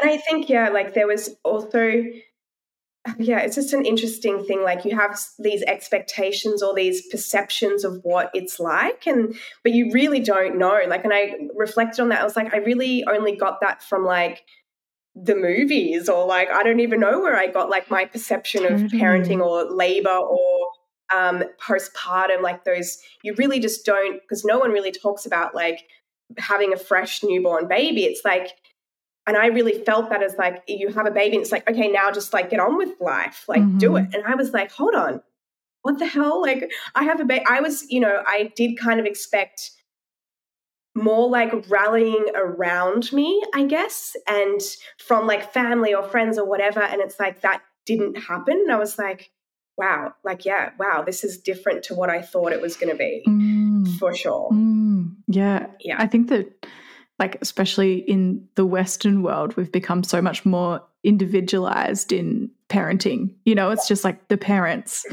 [0.00, 2.04] And I think, yeah, like there was also
[3.18, 4.62] yeah, it's just an interesting thing.
[4.62, 9.34] Like you have these expectations or these perceptions of what it's like, and
[9.64, 10.78] but you really don't know.
[10.86, 12.20] Like, and I reflected on that.
[12.20, 14.44] I was like, I really only got that from like
[15.16, 18.82] the movies, or like I don't even know where I got like my perception of
[18.82, 20.68] parenting or labor or
[21.12, 22.40] um, postpartum.
[22.40, 25.80] Like those, you really just don't because no one really talks about like
[26.38, 28.04] having a fresh newborn baby.
[28.04, 28.52] It's like
[29.26, 31.88] and I really felt that as like you have a baby and it's like, okay,
[31.88, 33.78] now just like get on with life, like mm-hmm.
[33.78, 34.06] do it.
[34.12, 35.22] And I was like, hold on,
[35.82, 36.40] what the hell?
[36.42, 37.44] Like I have a baby.
[37.48, 39.70] I was, you know, I did kind of expect
[40.94, 44.60] more like rallying around me, I guess, and
[44.98, 46.80] from like family or friends or whatever.
[46.80, 48.54] And it's like that didn't happen.
[48.54, 49.30] And I was like,
[49.78, 52.96] wow, like, yeah, wow, this is different to what I thought it was going to
[52.96, 53.98] be mm.
[53.98, 54.50] for sure.
[54.52, 55.16] Mm.
[55.28, 55.68] Yeah.
[55.80, 55.96] Yeah.
[55.98, 56.66] I think that
[57.22, 63.32] like especially in the western world we've become so much more individualized in parenting.
[63.44, 65.06] You know it's just like the parents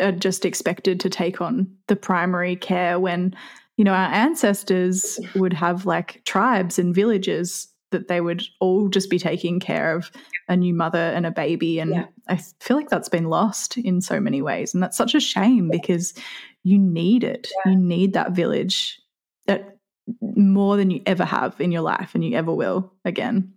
[0.00, 3.34] are just expected to take on the primary care when
[3.76, 9.08] you know our ancestors would have like tribes and villages that they would all just
[9.10, 10.10] be taking care of
[10.48, 11.78] a new mother and a baby.
[11.78, 12.06] And yeah.
[12.28, 14.74] i feel like that's been lost in so many ways.
[14.74, 16.14] And that's such a shame because
[16.62, 17.48] you need it.
[17.64, 17.72] Yeah.
[17.72, 18.99] you need that village
[20.20, 23.54] more than you ever have in your life and you ever will again.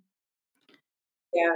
[1.34, 1.54] Yeah.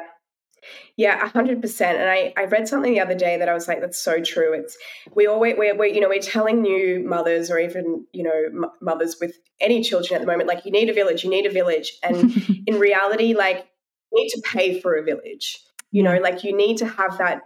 [0.96, 2.00] Yeah, a hundred percent.
[2.00, 4.54] And I, I read something the other day that I was like, that's so true.
[4.54, 4.78] It's
[5.14, 8.72] we always we're, we're you know we're telling new mothers or even you know m-
[8.82, 11.52] mothers with any children at the moment like you need a village, you need a
[11.52, 12.34] village, and
[12.68, 13.68] in reality, like
[14.12, 15.60] you need to pay for a village.
[15.92, 17.44] You know, like you need to have that.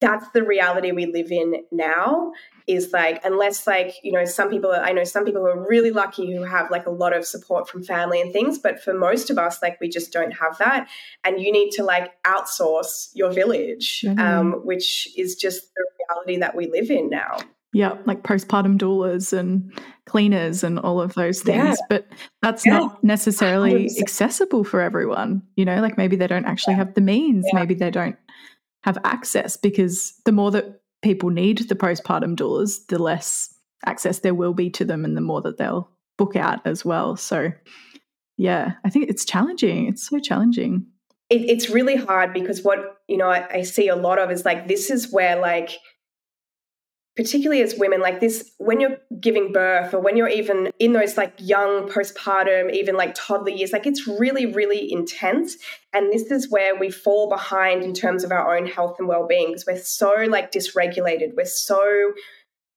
[0.00, 2.32] That's the reality we live in now,
[2.66, 5.90] is like unless like you know some people i know some people who are really
[5.90, 9.30] lucky who have like a lot of support from family and things but for most
[9.30, 10.88] of us like we just don't have that
[11.24, 14.18] and you need to like outsource your village mm-hmm.
[14.18, 17.36] um, which is just the reality that we live in now
[17.74, 19.70] yeah like postpartum doulas and
[20.06, 21.86] cleaners and all of those things yeah.
[21.90, 22.06] but
[22.40, 22.78] that's yeah.
[22.78, 24.00] not necessarily 100%.
[24.00, 26.78] accessible for everyone you know like maybe they don't actually yeah.
[26.78, 28.16] have the means maybe they don't
[28.84, 33.48] have access because the more that people need the postpartum doulas, the less
[33.86, 37.16] access there will be to them and the more that they'll book out as well.
[37.16, 37.50] So,
[38.36, 39.88] yeah, I think it's challenging.
[39.88, 40.84] It's so challenging.
[41.30, 44.44] It, it's really hard because what, you know, I, I see a lot of is
[44.44, 45.70] like, this is where like
[47.16, 51.16] particularly as women like this when you're giving birth or when you're even in those
[51.16, 55.56] like young postpartum even like toddler years like it's really really intense.
[55.92, 59.48] And this is where we fall behind in terms of our own health and well-being
[59.48, 61.34] because we're so like dysregulated.
[61.36, 62.12] We're so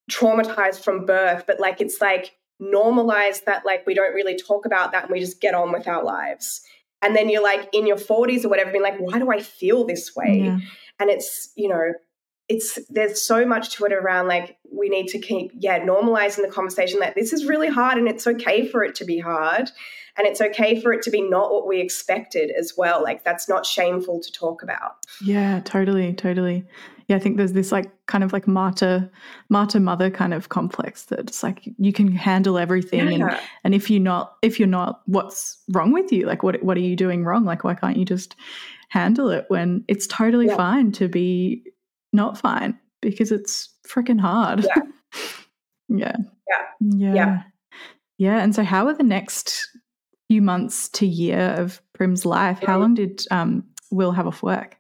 [0.10, 4.92] traumatized from birth but like it's like normalized that like we don't really talk about
[4.92, 6.62] that and we just get on with our lives.
[7.02, 9.86] And then you're like in your 40s or whatever being like why do i feel
[9.86, 10.42] this way?
[10.44, 10.60] Yeah.
[11.00, 11.94] and it's you know
[12.50, 16.52] it's there's so much to it around like we need to keep yeah normalizing the
[16.52, 19.70] conversation that this is really hard and it's okay for it to be hard
[20.18, 23.04] and it's okay for it to be not what we expected as well.
[23.04, 24.94] Like that's not shameful to talk about.
[25.22, 26.66] Yeah totally totally.
[27.08, 29.10] Yeah i think there's this like kind of like martyr
[29.48, 33.30] martyr mother kind of complex that it's like you can handle everything yeah.
[33.30, 36.26] and and if you're not if you're not what's wrong with you?
[36.26, 37.46] Like what what are you doing wrong?
[37.46, 38.36] Like why can't you just
[38.90, 40.56] handle it when it's totally yeah.
[40.56, 41.64] fine to be
[42.14, 44.66] not fine because it's freaking hard.
[45.90, 46.18] Yeah.
[46.50, 46.66] yeah.
[46.82, 47.14] Yeah.
[47.14, 47.44] Yeah.
[48.18, 48.44] Yeah.
[48.44, 49.70] And so, how were the next
[50.28, 52.60] few months to year of Prim's life?
[52.62, 54.76] How long did um, Will have off work?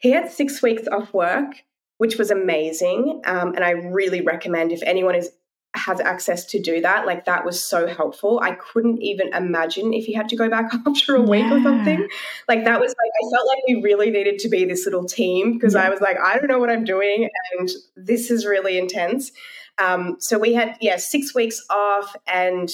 [0.00, 1.62] He had six weeks off work,
[1.98, 3.22] which was amazing.
[3.24, 5.30] Um, and I really recommend if anyone is
[5.74, 7.06] has access to do that.
[7.06, 8.40] Like that was so helpful.
[8.40, 12.06] I couldn't even imagine if he had to go back after a week or something.
[12.48, 15.54] Like that was like I felt like we really needed to be this little team
[15.54, 15.84] because yeah.
[15.84, 19.32] I was like, I don't know what I'm doing and this is really intense.
[19.78, 22.70] Um, so we had yeah six weeks off and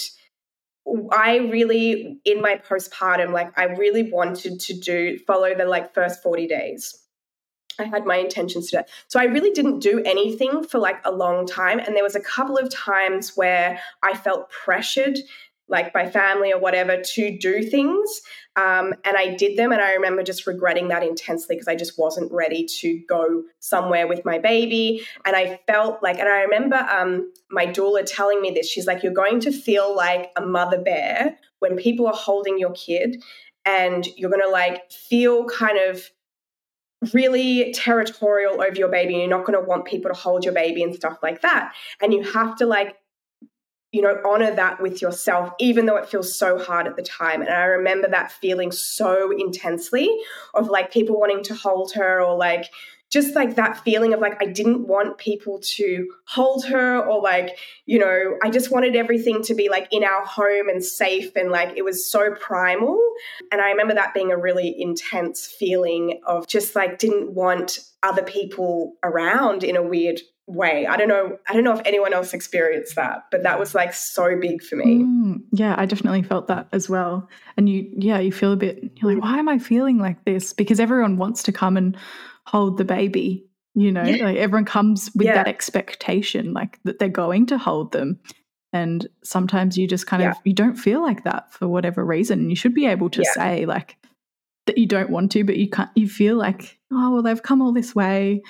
[1.12, 6.22] I really in my postpartum like I really wanted to do follow the like first
[6.22, 6.98] 40 days.
[7.78, 8.82] I had my intentions to do.
[9.06, 11.78] So I really didn't do anything for like a long time.
[11.78, 15.18] And there was a couple of times where I felt pressured,
[15.68, 18.22] like by family or whatever, to do things.
[18.56, 19.70] Um, and I did them.
[19.70, 24.08] And I remember just regretting that intensely because I just wasn't ready to go somewhere
[24.08, 25.06] with my baby.
[25.24, 28.68] And I felt like, and I remember um, my doula telling me this.
[28.68, 32.72] She's like, you're going to feel like a mother bear when people are holding your
[32.72, 33.22] kid.
[33.64, 36.10] And you're going to like feel kind of
[37.12, 40.54] really territorial over your baby and you're not going to want people to hold your
[40.54, 41.72] baby and stuff like that.
[42.00, 42.96] And you have to like
[43.90, 47.40] you know honor that with yourself even though it feels so hard at the time.
[47.40, 50.14] And i remember that feeling so intensely
[50.54, 52.66] of like people wanting to hold her or like
[53.10, 57.58] just like that feeling of like I didn't want people to hold her or like,
[57.86, 61.50] you know, I just wanted everything to be like in our home and safe and
[61.50, 63.00] like it was so primal.
[63.50, 68.22] And I remember that being a really intense feeling of just like didn't want other
[68.22, 70.86] people around in a weird way.
[70.86, 71.38] I don't know.
[71.48, 74.76] I don't know if anyone else experienced that, but that was like so big for
[74.76, 75.02] me.
[75.02, 77.28] Mm, yeah, I definitely felt that as well.
[77.56, 78.82] And you, yeah, you feel a bit.
[78.96, 80.52] You're like, why am I feeling like this?
[80.52, 81.96] Because everyone wants to come and
[82.48, 84.24] hold the baby you know yeah.
[84.24, 85.34] like everyone comes with yeah.
[85.34, 88.18] that expectation like that they're going to hold them.
[88.72, 90.32] And sometimes you just kind yeah.
[90.32, 92.50] of you don't feel like that for whatever reason.
[92.50, 93.96] You should be able to say like
[94.66, 97.62] that you don't want to but you can't you feel like oh well they've come
[97.62, 98.42] all this way.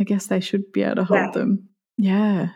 [0.00, 1.68] I guess they should be able to hold them.
[1.96, 2.48] Yeah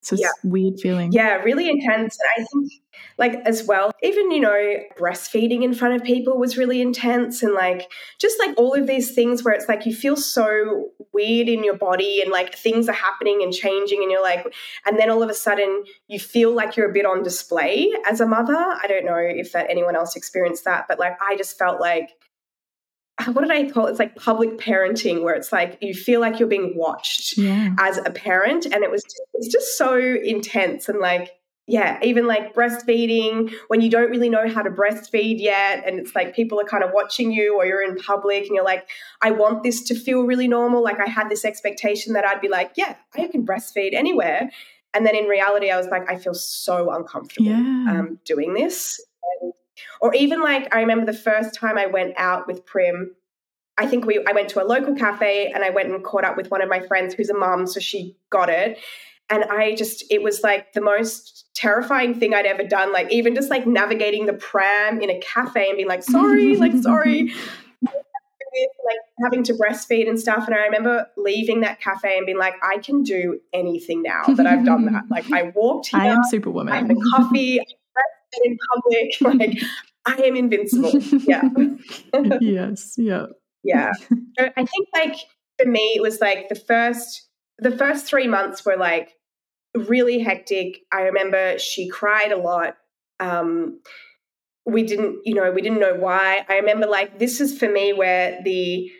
[0.00, 0.30] it's a yeah.
[0.42, 1.12] weird feeling.
[1.12, 2.18] Yeah, really intense.
[2.18, 2.72] And I think,
[3.18, 7.42] like, as well, even, you know, breastfeeding in front of people was really intense.
[7.42, 11.48] And, like, just like all of these things where it's like you feel so weird
[11.48, 14.02] in your body and like things are happening and changing.
[14.02, 14.46] And you're like,
[14.86, 18.20] and then all of a sudden you feel like you're a bit on display as
[18.20, 18.54] a mother.
[18.56, 22.10] I don't know if that anyone else experienced that, but like, I just felt like
[23.32, 23.90] what did I call it?
[23.90, 27.74] It's like public parenting, where it's like you feel like you're being watched yeah.
[27.78, 31.32] as a parent, and it was just, it's just so intense and like
[31.66, 36.16] yeah, even like breastfeeding when you don't really know how to breastfeed yet, and it's
[36.16, 38.88] like people are kind of watching you, or you're in public, and you're like,
[39.22, 40.82] I want this to feel really normal.
[40.82, 44.50] Like I had this expectation that I'd be like, yeah, I can breastfeed anywhere,
[44.94, 47.86] and then in reality, I was like, I feel so uncomfortable yeah.
[47.88, 49.00] um, doing this.
[49.40, 49.52] And
[50.00, 53.14] or even like I remember the first time I went out with Prim,
[53.78, 56.36] I think we I went to a local cafe and I went and caught up
[56.36, 58.78] with one of my friends who's a mum, so she got it.
[59.28, 62.92] And I just it was like the most terrifying thing I'd ever done.
[62.92, 66.74] Like even just like navigating the pram in a cafe and being like, sorry, like
[66.82, 67.32] sorry.
[68.84, 70.46] like having to breastfeed and stuff.
[70.46, 74.46] And I remember leaving that cafe and being like, I can do anything now that
[74.46, 75.04] I've done that.
[75.10, 76.72] Like I walked here, I am superwoman.
[76.72, 77.60] I had a coffee,
[78.44, 79.10] in public.
[79.40, 79.58] Like
[80.06, 80.98] I am invincible.
[81.26, 81.42] Yeah.
[82.40, 82.94] yes.
[82.96, 83.26] Yeah.
[83.62, 83.92] Yeah.
[84.38, 85.16] So I think like
[85.58, 89.14] for me, it was like the first the first three months were like
[89.74, 90.80] really hectic.
[90.92, 92.76] I remember she cried a lot.
[93.20, 93.80] Um,
[94.64, 96.44] we didn't, you know, we didn't know why.
[96.48, 98.90] I remember like this is for me where the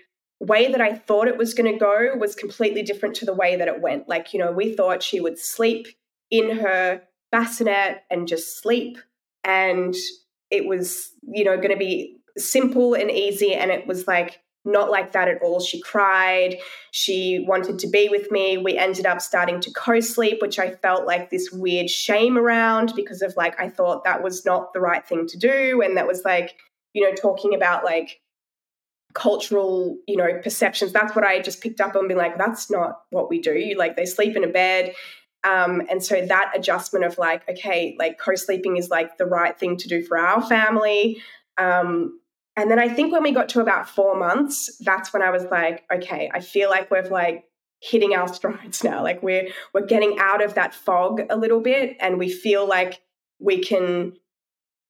[0.41, 3.57] way that I thought it was going to go was completely different to the way
[3.57, 4.09] that it went.
[4.09, 5.89] Like, you know, we thought she would sleep
[6.31, 8.99] in her bassinet and just sleep
[9.45, 9.95] and
[10.51, 14.91] it was you know going to be simple and easy and it was like not
[14.91, 15.59] like that at all.
[15.59, 16.59] She cried
[16.91, 18.59] she wanted to be with me.
[18.59, 23.23] We ended up starting to co-sleep which i felt like this weird shame around because
[23.23, 26.23] of like i thought that was not the right thing to do and that was
[26.25, 26.57] like
[26.93, 28.21] you know talking about like
[29.15, 30.93] cultural you know perceptions.
[30.93, 33.75] That's what i just picked up on being like that's not what we do.
[33.77, 34.95] Like they sleep in a bed
[35.45, 39.59] um, and so that adjustment of like, okay, like co sleeping is like the right
[39.59, 41.23] thing to do for our family.
[41.57, 42.21] Um,
[42.57, 45.45] and then I think when we got to about four months, that's when I was
[45.45, 47.45] like, okay, I feel like we've like
[47.81, 49.03] hitting our strides now.
[49.03, 53.01] Like we're we're getting out of that fog a little bit, and we feel like
[53.39, 54.13] we can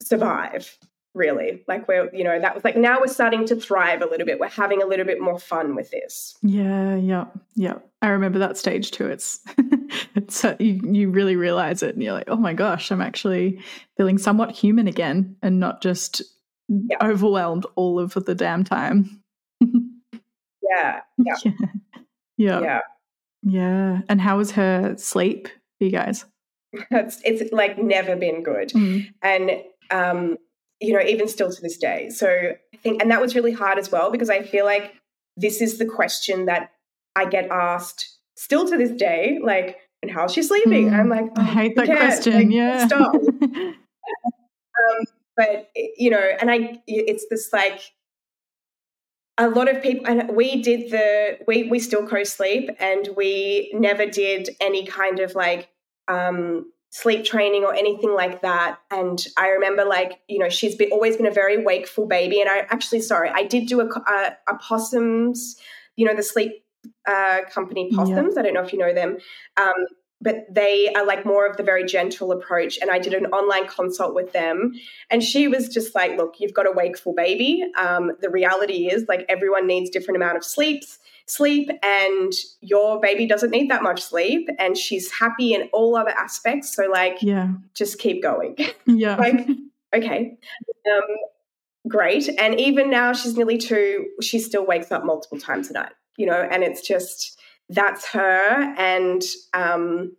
[0.02, 0.78] survive
[1.14, 4.24] really like we're you know that was like now we're starting to thrive a little
[4.24, 7.24] bit we're having a little bit more fun with this yeah yeah
[7.56, 9.40] yeah i remember that stage too it's
[10.14, 13.60] it's uh, you, you really realize it and you're like oh my gosh i'm actually
[13.96, 16.22] feeling somewhat human again and not just
[16.68, 16.96] yeah.
[17.02, 19.20] overwhelmed all of the damn time
[19.60, 21.50] yeah, yeah yeah
[22.40, 22.60] Yeah.
[22.60, 22.80] Yeah.
[23.42, 24.00] Yeah.
[24.08, 26.24] And how was her sleep for you guys?
[26.90, 28.70] It's, it's like never been good.
[28.70, 29.12] Mm.
[29.22, 29.50] And,
[29.90, 30.38] um,
[30.80, 32.08] you know, even still to this day.
[32.10, 34.94] So I think, and that was really hard as well because I feel like
[35.36, 36.72] this is the question that
[37.14, 39.38] I get asked still to this day.
[39.42, 40.90] Like, and how's she sleeping?
[40.90, 40.98] Mm.
[40.98, 42.34] I'm like, I "Oh, hate who that question.
[42.34, 42.86] Like, yeah.
[42.86, 43.14] Stop.
[43.14, 43.74] um,
[45.36, 47.80] but you know, and I, it's this like
[49.36, 54.06] a lot of people, and we did the we we still co-sleep, and we never
[54.06, 55.68] did any kind of like
[56.08, 58.78] um, sleep training or anything like that.
[58.90, 62.50] And I remember like you know she's been always been a very wakeful baby, and
[62.50, 65.56] I actually sorry I did do a a, a possums,
[65.96, 66.64] you know the sleep
[67.06, 68.36] uh, company possums.
[68.36, 69.18] I don't know if you know them.
[69.56, 69.86] Um,
[70.22, 72.78] but they are like more of the very gentle approach.
[72.80, 74.72] And I did an online consult with them.
[75.10, 77.64] And she was just like, look, you've got a wakeful baby.
[77.78, 80.98] Um, the reality is like everyone needs different amount of sleeps
[81.30, 86.10] sleep and your baby doesn't need that much sleep and she's happy in all other
[86.10, 87.48] aspects so like yeah.
[87.74, 88.56] just keep going
[88.86, 89.16] Yeah.
[89.16, 89.46] like
[89.94, 90.36] okay
[90.92, 91.16] um,
[91.88, 95.92] great and even now she's nearly two she still wakes up multiple times a night
[96.16, 99.22] you know and it's just that's her and
[99.54, 100.16] um,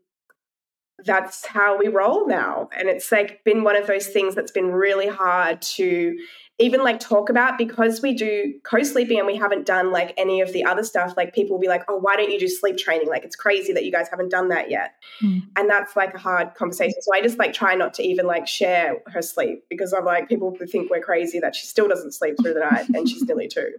[1.06, 4.72] that's how we roll now and it's like been one of those things that's been
[4.72, 6.16] really hard to
[6.62, 10.54] even like talk about because we do co-sleeping and we haven't done like any of
[10.54, 13.08] the other stuff like people will be like oh why don't you do sleep training
[13.08, 15.42] like it's crazy that you guys haven't done that yet Mm.
[15.58, 18.48] and that's like a hard conversation so i just like try not to even like
[18.48, 22.36] share her sleep because i'm like people think we're crazy that she still doesn't sleep
[22.42, 23.70] through the night and she's nearly two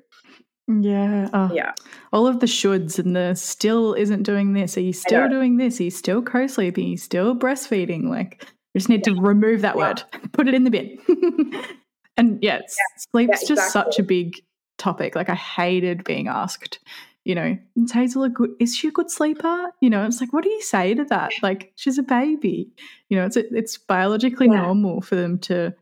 [0.69, 1.29] Yeah.
[1.33, 1.73] Oh, yeah
[2.13, 4.77] All of the shoulds and the still isn't doing this.
[4.77, 5.81] Are you still doing this?
[5.81, 6.85] Are you still co sleeping?
[6.87, 8.05] Are you still breastfeeding?
[8.05, 8.39] Like,
[8.75, 9.89] you just need to remove that Yeah.
[9.89, 10.03] word,
[10.33, 10.99] put it in the bin.
[12.17, 12.77] and yeah, s-
[13.11, 14.37] sleep's Yeah, just such a big
[14.79, 15.15] topic.
[15.15, 16.79] Like, I hated being asked,
[17.25, 19.67] you know, is Hazel a good, is she a good sleeper?
[19.81, 21.33] You know, it's like, what do you say to that?
[21.43, 22.69] Like, she's a baby.
[23.09, 24.63] You know, it's, it's biologically Yeah.
[24.63, 25.73] normal for them to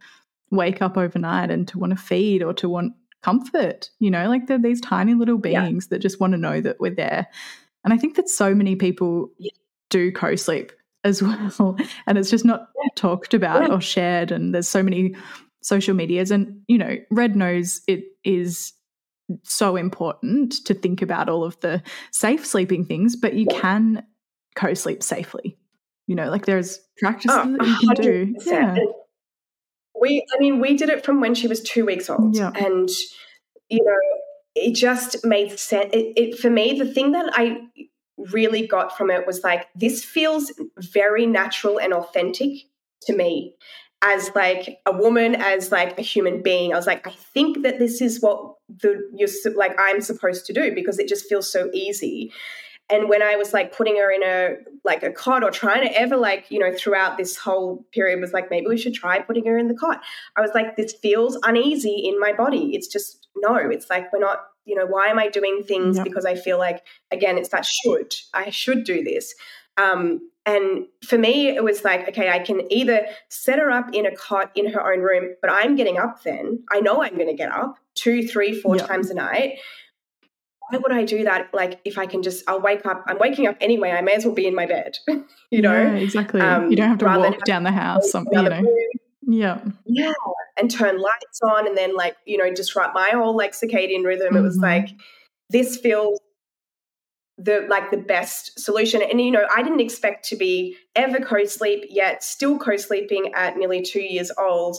[0.50, 3.88] wake up overnight and to want to feed or to want comfort.
[4.00, 5.62] You know, like they're these tiny little Yeah.
[5.62, 7.26] beings that just want to know that we're there.
[7.84, 9.52] And I think that so many people Yeah.
[9.88, 10.72] do co sleep
[11.04, 11.22] as
[11.58, 11.76] well.
[12.06, 13.74] And it's just not talked about Yeah.
[13.74, 14.30] or shared.
[14.30, 15.14] And there's so many
[15.62, 16.30] social medias.
[16.30, 18.72] And, you know, Red Nose it is
[19.44, 21.82] so important to think about all of the
[22.12, 24.04] safe sleeping things, but you can
[24.56, 25.56] co sleep safely.
[26.06, 28.34] You know, like there's practices Oh, that you can do.
[28.40, 28.46] 100%.
[28.46, 28.76] Yeah.
[30.00, 32.50] We, I mean, we did it from when she was two weeks old, Yeah.
[32.54, 32.88] and
[33.68, 34.18] you know,
[34.54, 35.90] it just made sense.
[35.92, 37.58] It, it for me, the thing that I
[38.32, 42.50] really got from it was like this feels very natural and authentic
[43.02, 43.54] to me
[44.02, 46.72] as like a woman as like a human being.
[46.72, 50.52] I was like i think that this is what the you're like i'm supposed to
[50.52, 52.32] do because it just feels so easy.
[52.88, 56.00] And when i was like putting her in a like a cot or trying to
[56.00, 59.46] ever like you know throughout this whole period was like maybe we should try putting
[59.46, 60.02] her in the cot.
[60.36, 62.74] I was like this feels uneasy in my body.
[62.74, 63.56] It's just no.
[63.56, 66.84] It's like we're not you know why am i doing things because i feel like
[67.10, 68.14] again it's that should.
[68.32, 69.34] I should do this.
[69.76, 74.06] Um and for me it was like okay i can either set her up in
[74.06, 77.28] a cot in her own room but i'm getting up then i know i'm going
[77.28, 78.86] to get up two three four Yep.
[78.88, 79.58] times a night
[80.68, 81.52] why would I do that?
[81.52, 83.02] Like, if I can just, I'll wake up.
[83.08, 83.90] I'm waking up anyway.
[83.90, 84.96] I may as well be in my bed,
[85.50, 86.40] you know, Yeah, exactly.
[86.40, 88.12] um, you don't have to walk down the house.
[88.12, 88.50] Some, you know.
[88.60, 88.66] room.
[89.26, 89.60] Yeah.
[89.84, 90.12] yeah,
[90.56, 94.36] and turn lights on, and then like you know disrupt my whole like circadian rhythm.
[94.36, 94.62] It was Mhm.
[94.62, 94.88] like
[95.50, 96.20] this feels
[97.42, 99.00] the like the best solution.
[99.02, 103.82] And you know, I didn't expect to be ever co-sleep yet, still co-sleeping at nearly
[103.82, 104.76] two years old.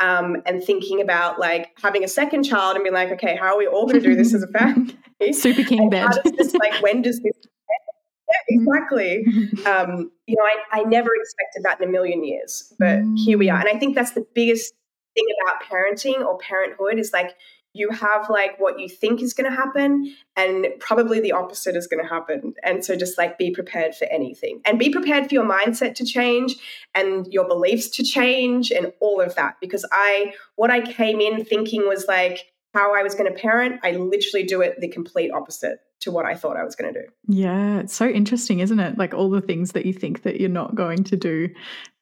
[0.00, 3.58] Um, and thinking about like having a second child and being like, okay, how are
[3.58, 4.96] we all going to do this as a family?
[5.32, 6.08] Super King And bed.
[6.38, 7.34] this like when does this
[8.30, 9.26] yeah exactly
[9.66, 13.50] um you know I, I never expected that in a million years but here we
[13.50, 13.66] are Mm.
[13.68, 14.72] and i think that's the biggest
[15.14, 17.34] thing about parenting or parenthood is like
[17.72, 21.86] you have like what you think is going to happen and probably the opposite is
[21.86, 22.54] going to happen.
[22.64, 24.60] And so just like be prepared for anything.
[24.64, 26.56] And be prepared for your mindset to change
[26.94, 29.56] and your beliefs to change and all of that.
[29.60, 33.80] Because i what i came in thinking was like how i was going to parent
[33.82, 37.00] i literally do it the complete opposite to what i thought i was going to
[37.02, 38.98] do Yeah, it's so interesting, isn't it?
[38.98, 41.48] Like all the things that you think that you're not going to do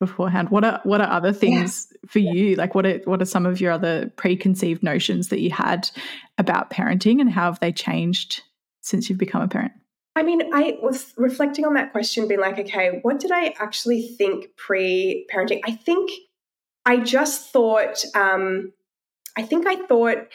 [0.01, 0.49] beforehand.
[0.49, 2.57] What are what are other things for you?
[2.57, 5.91] Like what are what are some of your other preconceived notions that you had
[6.39, 8.43] about parenting and how have they changed
[8.81, 9.73] since you've become a parent?
[10.17, 14.03] I mean, I was reflecting on that question, being like, okay, what did I actually
[14.03, 15.61] think pre parenting?
[15.65, 16.11] I think
[16.87, 18.73] I just thought, um,
[19.37, 20.29] I think I thought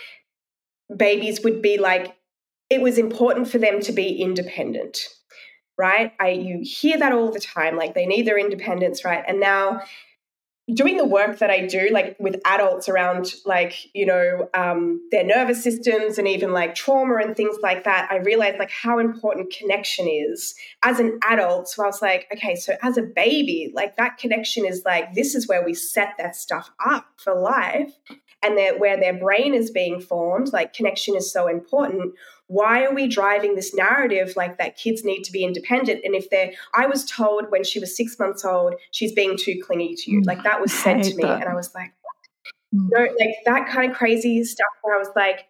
[0.96, 2.16] babies would be like
[2.70, 5.08] it was important for them to be independent
[5.78, 9.40] right i you hear that all the time like they need their independence right and
[9.40, 9.82] now
[10.72, 15.26] doing the work that I do, like with adults around, like, you know, um, their
[15.26, 19.54] nervous systems and even like trauma and things like that, I realized like how important
[19.54, 21.68] connection is as an adult.
[21.68, 25.36] So I was like, okay, so as a baby, like that connection is like, this
[25.36, 27.94] is where we set that stuff up for life
[28.42, 32.14] and where their brain is being formed, like connection is so important
[32.48, 36.30] why are we driving this narrative like that kids need to be independent and if
[36.30, 40.12] they're i was told when she was six months old she's being too clingy to
[40.12, 41.42] you mm, like that was said to me that.
[41.42, 41.94] and i was like
[42.74, 42.88] mm.
[42.92, 45.46] no like that kind of crazy stuff where i was like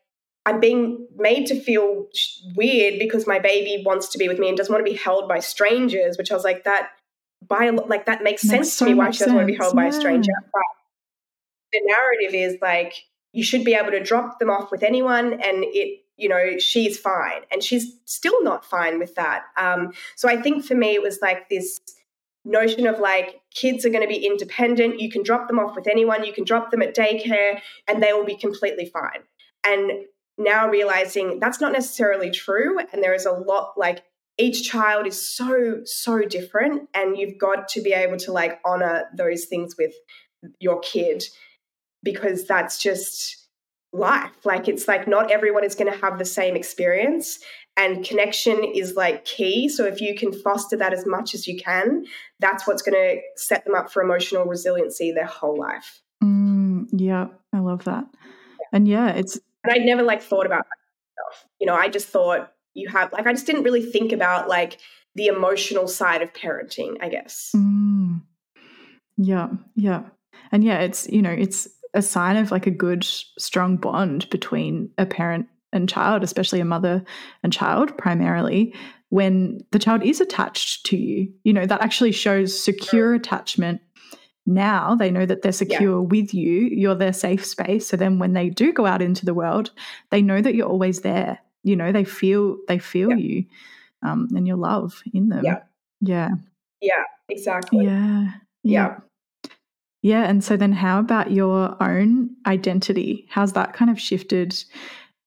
[0.46, 2.08] i'm being made to feel
[2.56, 5.28] weird because my baby wants to be with me and doesn't want to be held
[5.28, 6.90] by strangers which i was like that
[7.48, 9.36] by like that makes, makes sense so to me why she doesn't sense.
[9.36, 9.82] want to be held yeah.
[9.82, 10.62] by a stranger but
[11.74, 12.94] the narrative is like
[13.34, 16.98] you should be able to drop them off with anyone and it you know, she's
[16.98, 17.42] fine.
[17.52, 19.44] And she's still not fine with that.
[19.58, 21.80] Um, so I think for me, it was like this
[22.46, 25.00] notion of like kids are going to be independent.
[25.00, 28.14] You can drop them off with anyone, you can drop them at daycare, and they
[28.14, 29.24] will be completely fine.
[29.66, 30.06] And
[30.38, 32.80] now realizing that's not necessarily true.
[32.80, 34.04] And there is a lot like
[34.38, 36.90] each child is so, so different.
[36.94, 39.94] And you've got to be able to like honor those things with
[40.60, 41.24] your kid
[42.02, 43.43] because that's just
[43.94, 44.32] life.
[44.44, 47.40] Like it's like not everyone is going to have the same experience
[47.78, 49.70] and connection is like key.
[49.70, 52.06] So if you can foster that as much as you can,
[52.40, 56.02] that's what's going to set them up for emotional resiliency their whole life.
[56.24, 58.06] Mm, yeah, I love that.
[58.14, 58.68] Yeah.
[58.74, 61.48] And yeah, it's and I never like thought about myself.
[61.60, 64.78] You know, I just thought you have like I just didn't really think about like
[65.16, 67.52] the emotional side of parenting, I guess.
[67.56, 68.22] Mm.
[69.18, 70.04] Yeah, yeah.
[70.52, 74.90] And yeah, it's you know, it's a sign of like a good, strong bond between
[74.98, 77.04] a parent and child, especially a mother
[77.44, 78.74] and child primarily,
[79.10, 81.32] when the child is attached to you.
[81.44, 83.82] You know, that actually shows secure attachment.
[84.46, 86.08] Now they know that they're secure yeah.
[86.08, 87.88] with you, you're their safe space.
[87.88, 89.72] So then when they do go out into the world,
[90.10, 91.40] they know that you're always there.
[91.64, 93.16] You know, they feel they feel yeah.
[93.16, 93.46] you
[94.02, 95.46] um, and your love in them.
[95.46, 95.60] Yeah.
[96.02, 96.30] Yeah.
[96.82, 97.86] Yeah, exactly.
[97.86, 98.32] Yeah.
[98.64, 98.98] Yeah.
[100.04, 100.26] Yeah.
[100.26, 103.26] And so then how about your own identity?
[103.30, 104.54] How's that kind of shifted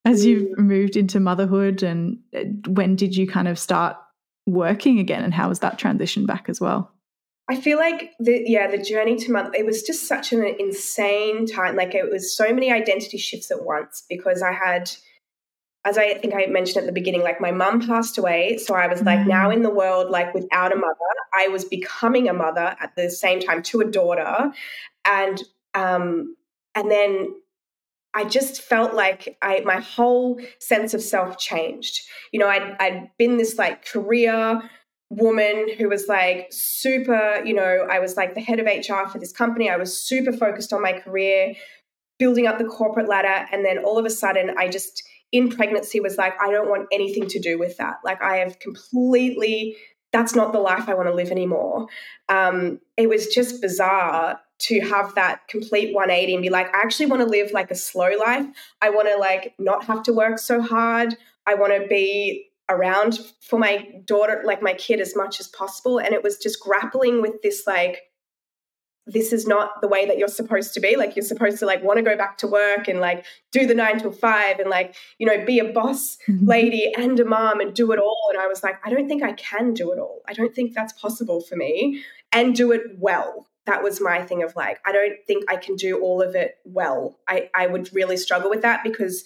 [0.05, 0.59] as you've mm.
[0.59, 1.83] moved into motherhood?
[1.83, 3.97] And uh, when did you kind of start
[4.47, 5.24] working again?
[5.24, 6.93] And how was that transition back as well?
[7.49, 11.47] I feel like the yeah, the journey to mother it was just such an insane
[11.47, 11.77] time.
[11.77, 14.91] Like it was so many identity shifts at once because I had
[15.87, 18.59] as I think I mentioned at the beginning, like my mum passed away.
[18.59, 19.28] So I was like mm.
[19.28, 20.95] now in the world, like without a mother.
[21.32, 24.53] I was becoming a mother at the same time to a daughter.
[25.05, 25.43] And
[25.74, 26.37] um,
[26.74, 27.34] and then
[28.14, 32.01] I just felt like I my whole sense of self changed.
[32.32, 34.61] You know, I'd I'd been this like career
[35.09, 39.20] woman who was like super, you know, I was like the head of HR for
[39.20, 39.70] this company.
[39.70, 41.55] I was super focused on my career,
[42.18, 43.47] building up the corporate ladder.
[43.53, 45.05] And then all of a sudden I just
[45.37, 47.97] in pregnancy was like, I don't want anything to do with that.
[48.05, 49.76] Like, I have completely,
[50.12, 51.87] that's not the life I want to live anymore.
[52.28, 57.07] Um, it was just bizarre to have that complete 180 and be like, I actually
[57.07, 58.47] want to live like a slow life.
[58.80, 61.16] I want to like not have to work so hard.
[61.47, 65.99] I want to be around for my daughter, like my kid, as much as possible.
[65.99, 68.05] And it was just grappling with this like,
[69.07, 70.96] this is not the way that you're supposed to be.
[70.96, 73.74] Like you're supposed to like want to go back to work and like do the
[73.74, 76.46] 9 till 5 and like you know be a boss mm-hmm.
[76.46, 78.28] lady and a mom and do it all.
[78.30, 80.22] And i was like i don't think i can do it all.
[80.26, 82.02] I don't think that's possible for me.
[82.32, 83.46] And do it well.
[83.66, 86.59] That was my thing of like i don't think i can do all of it
[86.64, 87.18] well.
[87.28, 89.24] I i would really struggle with that because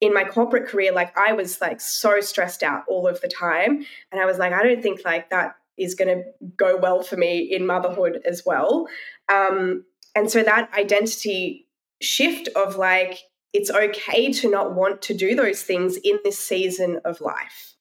[0.00, 3.84] in my corporate career like i was like so stressed out all of the time.
[4.12, 6.24] And i was like i don't think like that is going to
[6.56, 8.88] go well for me in motherhood as well.
[9.28, 11.68] Um, and so that identity
[12.00, 13.18] shift of like,
[13.52, 17.74] it's okay to not want to do those things in this season of life.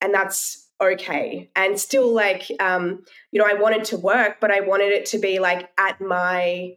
[0.00, 1.50] And that's okay.
[1.54, 5.18] And still, like, um, you know, I wanted to work, but I wanted it to
[5.18, 6.72] be like at my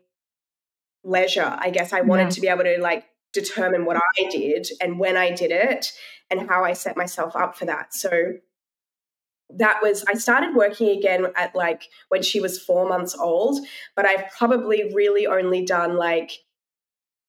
[1.04, 1.58] leisure.
[1.58, 2.30] I guess I wanted yeah.
[2.30, 5.92] to be able to like determine what I did and when I did it
[6.30, 7.94] and how I set myself up for that.
[7.94, 8.34] So
[9.50, 13.60] that was I started working again at like when she was 4 months old,
[13.96, 16.32] but I've probably really only done like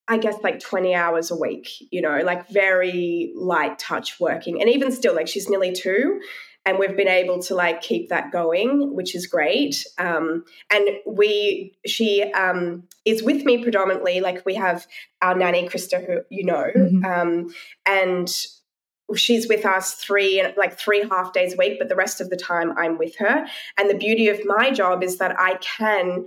[0.08, 4.60] I guess like 20 hours a week, you know, like very light touch working.
[4.60, 6.20] And even still like she's nearly 2
[6.66, 11.72] and we've been able to like keep that going which is great um, and we
[11.86, 14.86] she um, is with me predominantly like we have
[15.22, 17.04] our nanny krista who you know mm-hmm.
[17.04, 17.46] um,
[17.86, 18.28] and
[19.14, 22.36] she's with us three like three half days a week but the rest of the
[22.36, 23.46] time i'm with her.
[23.78, 26.26] And the beauty of my job is that i can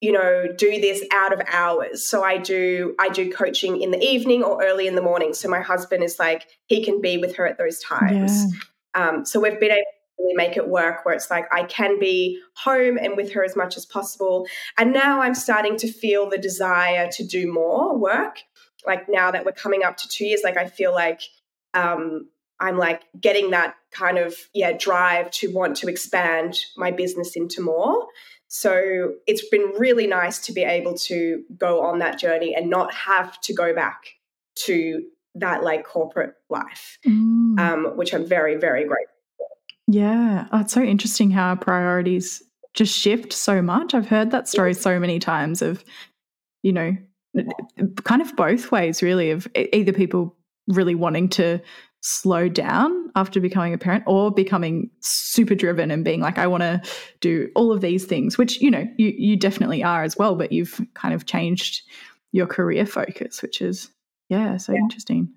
[0.00, 2.04] you know do this out of hours.
[2.04, 5.32] So i do i do coaching in the evening or early in the morning.
[5.34, 8.44] So my husband is like he can be with her at those times.
[8.44, 9.08] Yeah.
[9.08, 11.98] um, so we've been able to really make it work where it's like i can
[11.98, 14.46] be home and with her as much as possible.
[14.76, 18.40] And now i'm starting to feel the desire to do more work.
[18.86, 21.22] Like now that we're coming up to two years like i feel like
[21.74, 22.28] um,
[22.60, 27.62] I'm like getting that kind of yeah drive to want to expand my business into
[27.62, 28.06] more.
[28.48, 32.92] So it's been really nice to be able to go on that journey and not
[32.92, 34.02] have to go back
[34.66, 35.04] to
[35.36, 37.58] that like corporate life, mm.
[37.60, 39.14] um, which I'm very very grateful.
[39.36, 39.46] For.
[39.86, 42.42] Yeah, oh, it's so interesting how our priorities
[42.74, 43.94] just shift so much.
[43.94, 45.84] I've heard that story so many times of,
[46.62, 46.96] you know,
[48.04, 50.36] kind of both ways really of either people
[50.70, 51.60] really wanting to
[52.02, 56.62] slow down after becoming a parent or becoming super driven and being like i want
[56.62, 56.80] to
[57.20, 60.50] do all of these things which you know you you definitely are as well but
[60.50, 61.82] you've kind of changed
[62.32, 63.90] your career focus which is
[64.30, 64.78] yeah so yeah.
[64.78, 65.30] interesting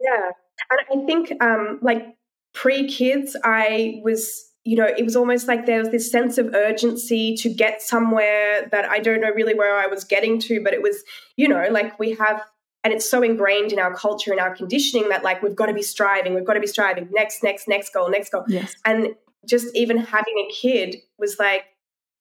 [0.00, 0.30] yeah
[0.70, 2.14] and i think um like
[2.52, 6.54] pre kids i was you know, it was almost like there was this sense of
[6.54, 10.74] urgency to get somewhere that I don't know really where I was getting to, but
[10.74, 11.02] it was,
[11.36, 12.42] you know, like we have
[12.84, 15.74] and it's so ingrained in our culture and our conditioning that like we've got to
[15.74, 17.08] be striving we've got to be striving.
[17.12, 18.44] Next next next goal next goal.
[18.48, 18.74] Yes.
[18.84, 19.14] and
[19.46, 21.64] just even having a kid was like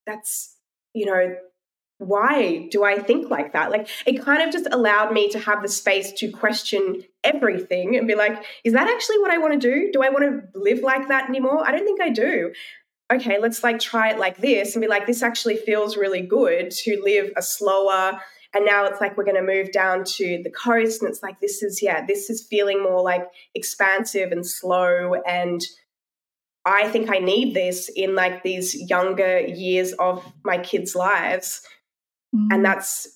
[0.06, 0.56] that's
[0.94, 1.36] you know
[2.00, 3.72] why do i think like that?
[3.72, 8.08] Like it kind of just allowed me to have the space to question everything and
[8.08, 9.92] be like is that actually what i want to do?
[9.92, 11.68] Do i want to live like that anymore?
[11.68, 12.54] I don't think i do.
[13.12, 16.72] Okay let's like try it like this and be like this actually feels really good
[16.72, 18.20] to live a slower
[18.54, 21.40] and now it's like we're going to move down to the coast and it's like
[21.40, 25.62] this is yeah this is feeling more like expansive and slow and
[26.66, 31.62] i think i need this in like these younger years of my kids lives.
[32.36, 32.48] Mm.
[32.52, 33.08] and that's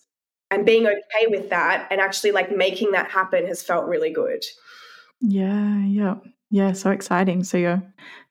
[0.51, 4.43] and being okay with that and actually like making that happen has felt really good.
[5.21, 6.15] Yeah yeah.
[6.51, 7.43] Yeah so exciting.
[7.43, 7.81] So you're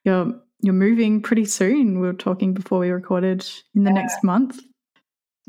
[0.04, 3.94] you're you're moving pretty soon we were talking before we recorded in the yeah.
[3.94, 4.60] next month.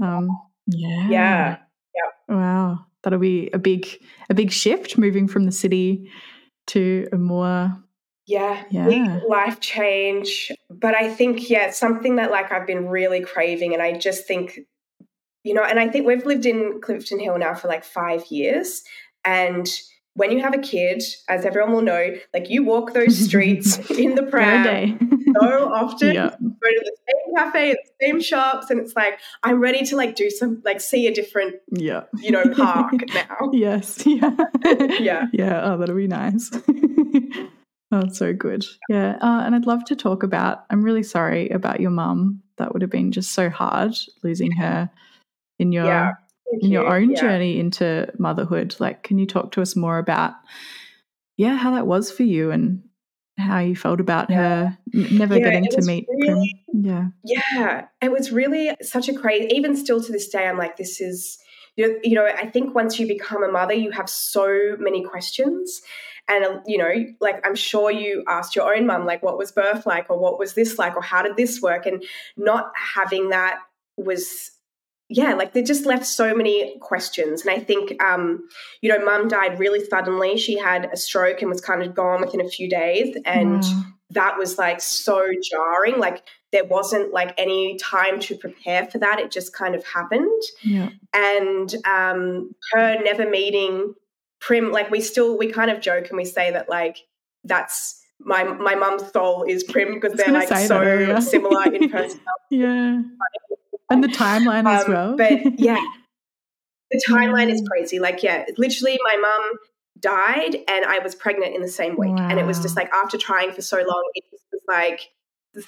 [0.02, 0.30] Um
[0.68, 1.10] yeah.
[1.10, 1.58] Yeah.
[1.96, 2.36] Yeah.
[2.36, 2.86] Wow.
[3.04, 3.88] That'll be a big
[4.30, 6.10] a big shift moving from the city
[6.68, 7.76] to a more
[8.32, 9.20] yeah, yeah.
[9.28, 10.52] life change.
[10.70, 13.74] But I think, yeah, it's something that like I've been really craving.
[13.74, 14.60] And I just think,
[15.44, 18.84] you know, and I think we've lived in Clifton Hill now for like five years.
[19.26, 19.68] And
[20.14, 24.16] when you have a kid, as everyone will know, like you walk those streets in
[24.16, 26.30] the pram so often, yeah.
[26.30, 30.16] go to the same cafe, the same shops, and it's like I'm ready to like
[30.16, 33.52] do some like see a different, yeah, you know, park now.
[33.52, 34.36] yes, yeah,
[35.00, 35.62] yeah, yeah.
[35.64, 36.52] Oh, that'll be nice.
[37.92, 38.66] oh, so good.
[38.90, 40.66] Yeah, uh, and I'd love to talk about.
[40.70, 42.42] I'm really sorry about your mum.
[42.58, 44.90] That would have been just so hard losing her
[45.60, 46.12] in your yeah
[46.52, 46.82] in you.
[46.82, 47.22] your own yeah.
[47.22, 48.76] journey into motherhood.
[48.80, 50.34] Like, can you talk to us more about,
[51.38, 52.84] yeah, how that was for you and
[53.38, 54.38] how you felt about yeah.
[54.38, 57.08] her never yeah, getting to meet really, Yeah.
[57.24, 57.86] Yeah.
[58.02, 61.38] It was really such a crazy, even still to this day, I'm like, this is,
[61.76, 65.82] you know, I think once you become a mother, you have so many questions.
[66.28, 69.52] And, uh, you know, like I'm sure you asked your own mum, like, what was
[69.52, 70.10] birth like?
[70.10, 70.96] Or what was this like?
[70.96, 71.86] Or how did this work?
[71.86, 72.04] And
[72.38, 73.60] not having that
[73.98, 74.52] was
[75.14, 77.42] yeah, like they just left so many questions.
[77.42, 78.48] And I think, um,
[78.82, 80.38] you know, mum died really suddenly.
[80.38, 83.18] She had a stroke and was kind of gone within a few days.
[83.26, 83.62] And
[84.12, 86.00] that was like so jarring.
[86.00, 89.20] Like there wasn't like any time to prepare for that.
[89.20, 90.42] It just kind of happened.
[90.64, 90.90] Yeah.
[91.14, 93.94] And um, her never meeting
[94.40, 96.98] Prim, like we still, we kind of joke and we say that like
[97.44, 102.22] that's my my mum's soul is Prim because they're like so similar in personality.
[102.52, 103.02] yeah
[103.92, 105.16] and the timeline as um, well.
[105.18, 105.82] but yeah,
[106.92, 108.00] the timeline is crazy.
[108.00, 109.52] Like, yeah, literally, my mum
[110.00, 112.16] died and I was pregnant in the same week.
[112.16, 112.30] Wow.
[112.30, 115.10] And it was just like after trying for so long, it was like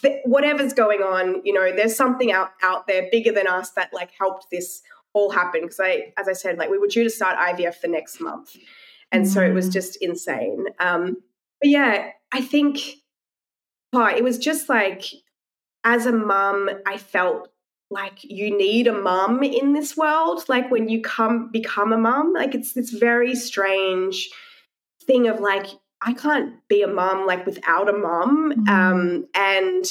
[0.02, 3.90] th- whatever's going on, you know, there's something out out there bigger than us that
[3.94, 4.82] like helped this
[5.14, 5.62] all happen.
[5.62, 8.56] Because I, as I said, like we were due to start IVF the next month,
[9.12, 9.28] and mm.
[9.28, 9.74] so it was mm.
[9.74, 10.66] just insane.
[10.80, 11.18] Um,
[11.62, 12.80] but yeah, I think,
[13.94, 15.06] oh, it was just like
[15.84, 17.50] as a mum, I felt
[17.94, 22.34] like you need a mum in this world like when you come become a mum
[22.34, 24.30] like it's this very strange
[25.06, 25.68] thing of like
[26.02, 28.52] i can't be a mum like without a mum.
[28.52, 28.70] Mm-hmm.
[28.70, 29.86] um and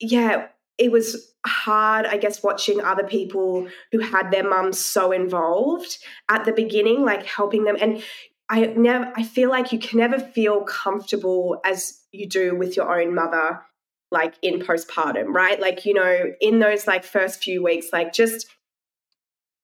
[0.00, 5.98] yeah it was hard i guess watching other people who had their mums so involved
[6.28, 7.76] at the beginning like helping them.
[7.80, 8.02] And
[8.48, 13.00] I never I feel like you can never feel comfortable as you do with your
[13.00, 13.60] own mother
[14.10, 15.60] like in postpartum, right?
[15.60, 18.46] Like, you know, in those like first few weeks, like just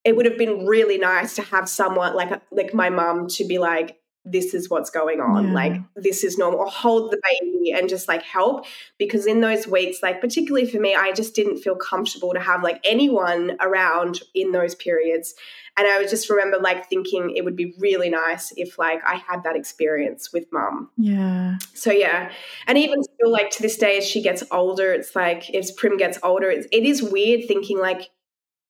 [0.04, 3.58] it would have been really nice to have someone like like my mum to be
[3.58, 5.48] like, this is what's going on.
[5.48, 5.54] Yeah.
[5.54, 6.60] Like, this is normal.
[6.60, 8.64] Or hold the baby and just like help.
[8.98, 12.62] Because in those weeks, like, particularly for me, I just didn't feel comfortable to have
[12.62, 15.34] like anyone around in those periods.
[15.76, 19.16] And I would just remember like thinking it would be really nice if like I
[19.16, 20.90] had that experience with mum.
[20.96, 21.56] Yeah.
[21.74, 22.30] So yeah.
[22.66, 25.96] And even still like to this day as she gets older, it's like as Prim
[25.96, 28.10] gets older, it's, it is weird thinking like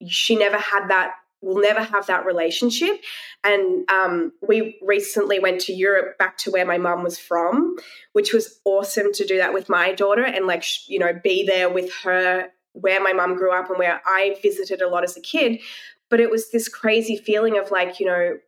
[0.07, 1.13] she never had that
[1.45, 3.03] we'll never have that relationship.
[3.45, 7.77] And um, we recently went to Europe back to where my mum was from,
[8.15, 11.69] which was awesome to do that with my daughter and like, you know, be there
[11.69, 15.21] with her where my mum grew up and where I visited a lot as a
[15.21, 15.61] kid.
[16.09, 18.39] But it was this crazy feeling of like, you know,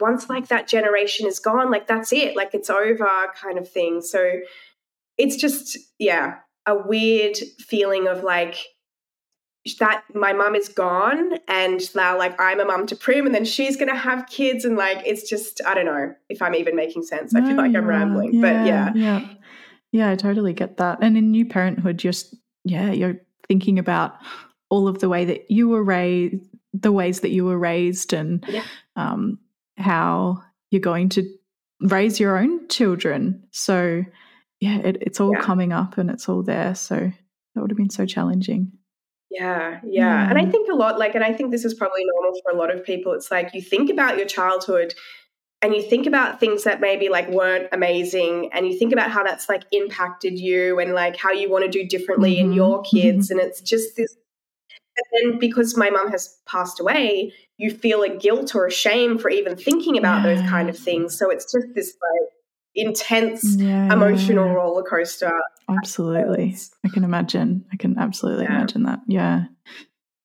[0.00, 4.02] once like that generation is gone, like that's it, like it's over kind of thing.
[4.02, 4.40] So
[5.18, 8.56] it's just, yeah, a weird feeling of like,
[9.78, 13.44] that my mum is gone and now like I'm a mum to Prim and then
[13.44, 17.02] she's gonna have kids and like it's just I don't know if I'm even making
[17.04, 17.32] sense.
[17.32, 18.34] No, I feel like I'm rambling.
[18.34, 18.92] Yeah, but yeah.
[18.94, 19.28] Yeah.
[19.92, 20.98] Yeah, I totally get that.
[21.02, 22.34] And in new parenthood, just
[22.64, 24.16] yeah, you're thinking about
[24.68, 26.44] all of the way that you were raised
[26.74, 28.64] the ways that you were raised and yeah.
[28.96, 29.38] um,
[29.78, 31.22] how you're going to
[31.80, 33.44] raise your own children.
[33.52, 34.04] So
[34.60, 36.74] yeah, it, it's all coming up and it's all there.
[36.74, 38.72] So that would have been so challenging.
[39.34, 40.28] Yeah, yeah.
[40.28, 42.56] And I think a lot, like, and I think this is probably normal for a
[42.56, 43.12] lot of people.
[43.12, 44.94] It's like you think about your childhood
[45.60, 49.24] and you think about things that maybe like weren't amazing and you think about how
[49.24, 52.50] that's like impacted you and like how you want to do differently mm-hmm.
[52.50, 53.28] in your kids.
[53.28, 53.40] Mm-hmm.
[53.40, 54.14] And it's just this.
[54.96, 59.18] But then because my mum has passed away, you feel a guilt or a shame
[59.18, 60.34] for even thinking about yeah.
[60.34, 61.18] those kind of things.
[61.18, 62.30] So it's just this like
[62.74, 65.32] intense yeah, emotional roller coaster.
[65.68, 66.56] Absolutely.
[66.84, 67.64] I can imagine.
[67.72, 68.56] I can absolutely yeah.
[68.56, 69.00] imagine that.
[69.06, 69.44] Yeah.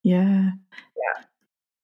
[0.04, 0.52] Yeah.
[0.97, 1.24] Yeah.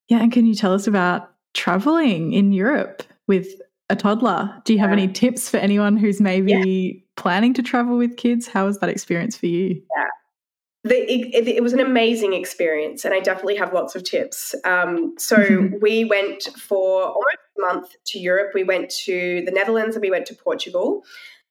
[0.09, 0.21] Yeah.
[0.21, 3.47] And can you tell us about traveling in Europe with
[3.89, 4.61] a toddler?
[4.65, 8.47] Do you have any tips for anyone who's maybe planning to travel with kids?
[8.47, 9.81] How was that experience for you?
[9.95, 10.07] Yeah
[10.85, 14.53] the, it, it, was an amazing experience, and I definitely have lots of tips.
[14.65, 18.51] Um, so we went for almost month to Europe.
[18.53, 21.03] We went to the Netherlands and we went to Portugal.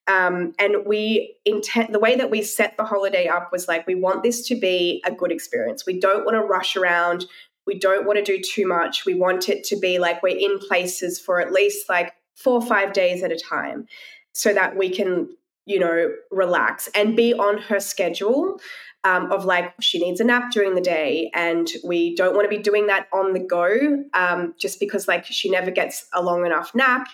[0.07, 3.95] Um, and we intent the way that we set the holiday up was like we
[3.95, 5.87] want this to be a good experience.
[5.87, 7.25] We don't want to rush around.
[7.67, 9.07] We don't want to do too much.
[9.07, 12.67] We want it to be like we're in places for at least like four or
[12.67, 13.87] five days at a time,
[14.33, 15.29] so that we can
[15.65, 18.61] you know relax and be on her schedule
[19.05, 22.57] um, of like she needs a nap during the day and we don't want to
[22.57, 26.45] be doing that on the go um, just because like she never gets a long
[26.47, 27.09] enough nap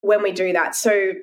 [0.00, 0.74] when we do that.
[0.74, 1.14] So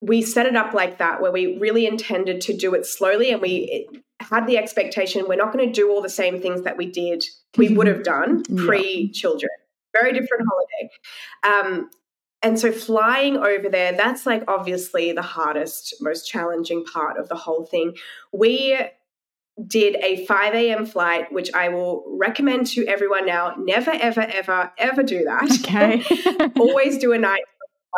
[0.00, 3.40] we set it up like that where we really intended to do it slowly and
[3.40, 3.88] we
[4.20, 7.24] had the expectation we're not going to do all the same things that we did
[7.56, 9.50] we would have done pre children
[9.94, 10.90] very different holiday.
[11.44, 11.90] Um,
[12.42, 17.36] and so flying over there that's like obviously the hardest most challenging part of the
[17.36, 17.94] whole thing.
[18.32, 18.78] We
[19.66, 20.86] did a 5 a.m.
[20.86, 23.54] flight, which I will recommend to everyone now.
[23.58, 25.60] Never, ever, ever, ever do that.
[25.60, 26.02] Okay.
[26.60, 27.42] Always do a night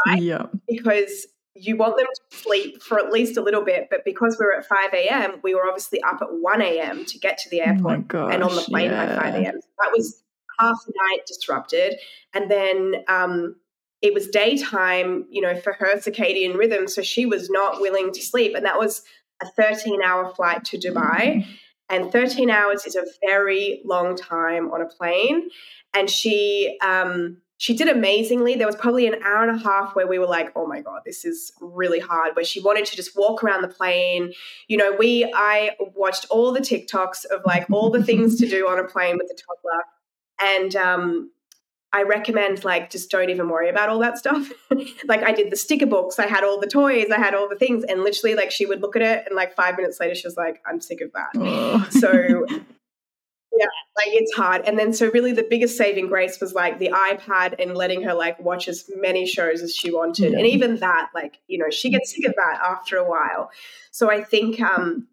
[0.04, 0.46] flight yeah.
[0.68, 3.88] because you want them to sleep for at least a little bit.
[3.90, 7.04] But because we were at 5 a.m., we were obviously up at 1 a.m.
[7.06, 9.16] to get to the oh airport gosh, and on the plane yeah.
[9.16, 9.54] by 5 a.m.
[9.54, 10.22] So that was
[10.60, 11.98] half the night disrupted.
[12.34, 13.56] And then um,
[14.02, 16.88] it was daytime, you know, for her circadian rhythm.
[16.88, 18.54] So she was not willing to sleep.
[18.54, 19.02] And that was
[19.40, 21.20] a 13 hour flight to Dubai.
[21.20, 21.50] Mm-hmm.
[21.88, 25.50] And 13 hours is a very long time on a plane.
[25.94, 28.56] And she, um, she did amazingly.
[28.56, 31.02] There was probably an hour and a half where we were like, oh my God,
[31.06, 32.34] this is really hard.
[32.34, 34.32] Where she wanted to just walk around the plane.
[34.68, 38.68] You know, we, I watched all the TikToks of like all the things to do
[38.68, 39.84] on a plane with a toddler.
[40.38, 41.30] And um,
[41.96, 44.52] I recommend like just don't even worry about all that stuff.
[45.06, 47.56] like I did the sticker books, I had all the toys, I had all the
[47.56, 50.26] things, and literally like she would look at it and like five minutes later she
[50.26, 51.30] was like, I'm sick of that.
[51.36, 51.88] Oh.
[51.90, 52.44] so
[53.58, 53.66] yeah,
[53.96, 54.60] like it's hard.
[54.66, 58.12] And then so really the biggest saving grace was like the iPad and letting her
[58.12, 60.32] like watch as many shows as she wanted.
[60.32, 60.38] Yeah.
[60.38, 63.50] And even that, like, you know, she gets sick of that after a while.
[63.90, 65.06] So I think um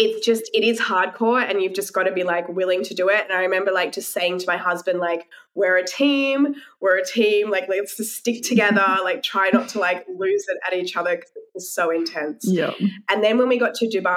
[0.00, 3.08] it's just it is hardcore and you've just got to be like willing to do
[3.08, 6.96] it and i remember like just saying to my husband like we're a team we're
[6.96, 10.78] a team like let's just stick together like try not to like lose it at
[10.78, 12.72] each other because it's so intense yeah
[13.10, 14.14] and then when we got to dubai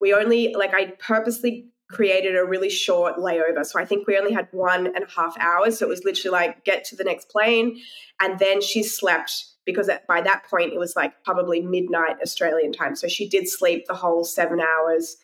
[0.00, 3.64] we only like i purposely created a really short layover.
[3.64, 5.78] So I think we only had one and a half hours.
[5.78, 7.80] So it was literally like get to the next plane.
[8.20, 12.96] And then she slept because by that point it was like probably midnight Australian time.
[12.96, 15.16] So she did sleep the whole seven hours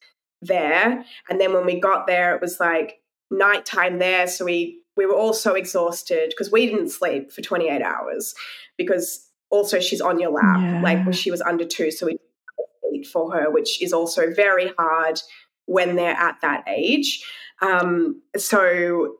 [0.43, 1.05] there.
[1.31, 4.27] And then when we got there, it was like nighttime there.
[4.27, 8.35] So we we were all so exhausted because we didn't sleep for 28 hours
[8.77, 10.61] because also she's on your lap.
[10.61, 10.83] Yeah.
[10.83, 12.19] Like she was under two, so we
[12.91, 15.21] sleep for her, which is also very hard
[15.67, 17.25] when they're at that age.
[17.61, 19.17] Um, so,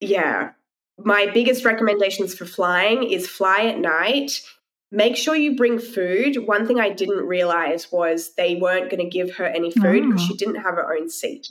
[0.00, 0.50] yeah,
[0.98, 4.42] my biggest recommendations for flying is fly at night.
[4.96, 6.46] Make sure you bring food.
[6.46, 10.22] One thing I didn't realize was they weren't going to give her any food because
[10.22, 10.26] oh.
[10.26, 11.48] she didn't have her own seat.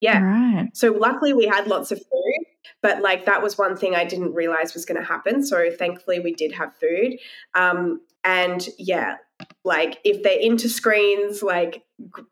[0.00, 0.22] Yeah.
[0.22, 0.70] Right.
[0.72, 2.46] So luckily we had lots of food,
[2.80, 5.44] but like that was one thing I didn't realize was going to happen.
[5.44, 7.18] So thankfully we did have food.
[7.54, 9.16] Um, and yeah,
[9.64, 11.82] like if they're into screens, like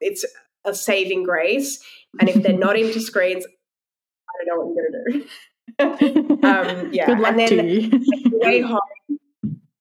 [0.01, 0.25] it's
[0.65, 1.85] a saving grace.
[2.19, 5.27] And if they're not into screens, I don't know what you're going to do.
[5.79, 7.07] um, yeah.
[7.07, 7.91] Good luck and then to you.
[8.33, 8.81] way home,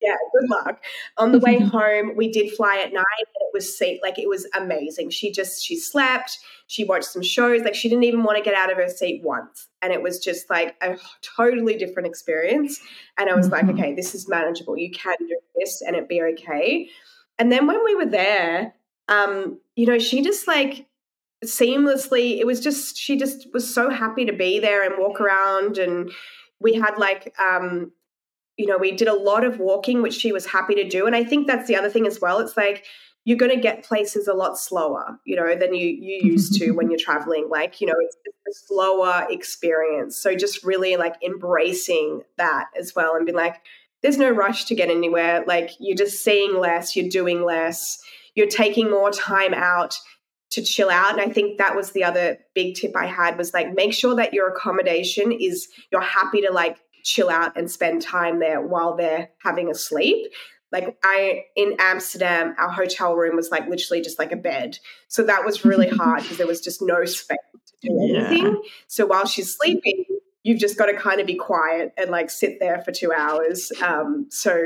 [0.09, 0.83] yeah, good luck.
[1.17, 3.05] On the way home, we did fly at night.
[3.19, 5.09] it was seat like it was amazing.
[5.09, 6.39] She just she slept.
[6.67, 7.61] She watched some shows.
[7.61, 10.19] Like she didn't even want to get out of her seat once, and it was
[10.19, 12.79] just like a totally different experience.
[13.17, 13.67] And I was mm-hmm.
[13.67, 14.77] like, okay, this is manageable.
[14.77, 16.89] You can do this, and it be okay.
[17.37, 18.75] And then when we were there,
[19.07, 20.85] um, you know, she just like
[21.43, 25.77] seamlessly, it was just, she just was so happy to be there and walk around.
[25.77, 26.11] And
[26.59, 27.93] we had like, um,
[28.59, 31.07] you know, we did a lot of walking, which she was happy to do.
[31.07, 32.39] And I think that's the other thing as well.
[32.39, 32.85] It's like,
[33.23, 36.55] you're going to get places a lot slower, you know, than you you mm-hmm, used
[36.55, 36.91] to when mm-hmm.
[36.91, 37.47] you're traveling.
[37.49, 40.17] Like, you know, it's a slower experience.
[40.17, 43.61] So just really like embracing that as well and being like,
[44.01, 45.43] there's no rush to get anywhere.
[45.47, 47.97] Like you're just seeing less, you're doing less,
[48.35, 49.97] you're taking more time out
[50.51, 51.13] to chill out.
[51.13, 54.15] And I think that was the other big tip I had was like make sure
[54.15, 58.95] that your accommodation is you're happy to like chill out and spend time there while
[58.95, 60.31] they're having a sleep.
[60.71, 64.77] Like I in Amsterdam, our hotel room was like literally just like a bed.
[65.07, 68.45] So that was really hard because there was just no space to do anything.
[68.45, 68.69] Yeah.
[68.87, 70.05] So while she's sleeping,
[70.43, 73.71] you've just got to kind of be quiet and like sit there for two hours.
[73.81, 74.59] Um, so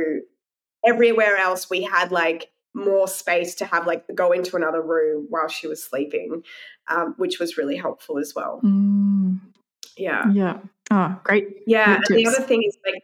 [0.85, 5.47] everywhere else we had like more space to have like go into another room while
[5.47, 6.43] she was sleeping,
[6.87, 8.59] um, which was really helpful as well.
[8.63, 9.39] Mm.
[9.97, 10.29] Yeah.
[10.31, 10.59] Yeah.
[10.91, 11.59] Oh, great.
[11.65, 11.99] Yeah.
[12.05, 13.03] Great and the other thing is like,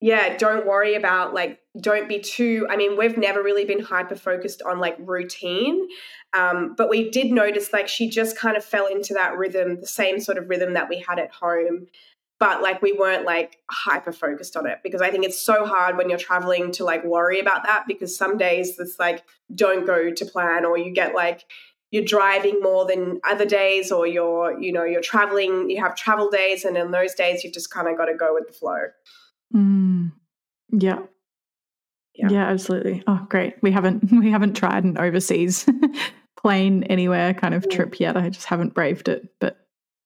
[0.00, 2.66] yeah, don't worry about like, don't be too.
[2.70, 5.88] I mean, we've never really been hyper focused on like routine.
[6.34, 9.86] Um, but we did notice like she just kind of fell into that rhythm, the
[9.86, 11.86] same sort of rhythm that we had at home.
[12.38, 15.96] But like we weren't like hyper focused on it because I think it's so hard
[15.96, 20.12] when you're traveling to like worry about that because some days it's like don't go
[20.12, 21.44] to plan or you get like
[21.90, 26.28] you're driving more than other days or you're you know you're traveling you have travel
[26.30, 28.78] days and in those days you've just kind of got to go with the flow.
[29.54, 30.12] Mm,
[30.72, 31.00] yeah.
[32.14, 32.28] Yeah.
[32.30, 33.02] yeah absolutely.
[33.06, 33.54] Oh great.
[33.62, 35.66] We haven't we haven't tried an overseas
[36.38, 38.16] plane anywhere kind of trip yet.
[38.16, 39.56] I just haven't braved it but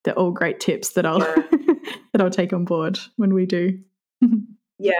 [0.04, 1.36] they're all great tips that i'll yeah.
[2.12, 3.78] that i'll take on board when we do.
[4.78, 4.92] Yeah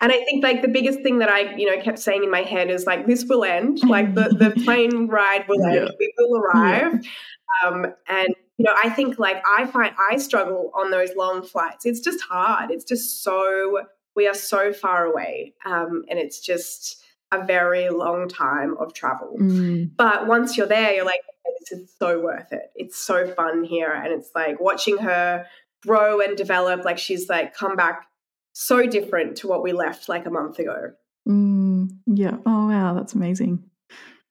[0.00, 2.42] and I think like the biggest thing that I, you know, kept saying in my
[2.42, 3.80] head is like this will end.
[3.92, 5.90] Like the, the plane ride will end.
[5.98, 7.04] We will arrive.
[7.04, 7.68] Yeah.
[7.68, 11.84] Um, and you know, I think like I find I struggle on those long flights.
[11.84, 12.70] It's just hard.
[12.70, 13.82] It's just so
[14.16, 17.02] we are so far away, um, and it's just
[17.32, 19.36] a very long time of travel.
[19.38, 19.90] Mm.
[19.96, 21.20] But once you're there, you're like,
[21.60, 22.70] this is so worth it.
[22.74, 25.46] It's so fun here, and it's like watching her
[25.82, 26.84] grow and develop.
[26.84, 28.06] Like she's like come back
[28.52, 30.92] so different to what we left like a month ago.
[31.28, 32.36] Mm, yeah.
[32.46, 33.62] Oh wow, that's amazing.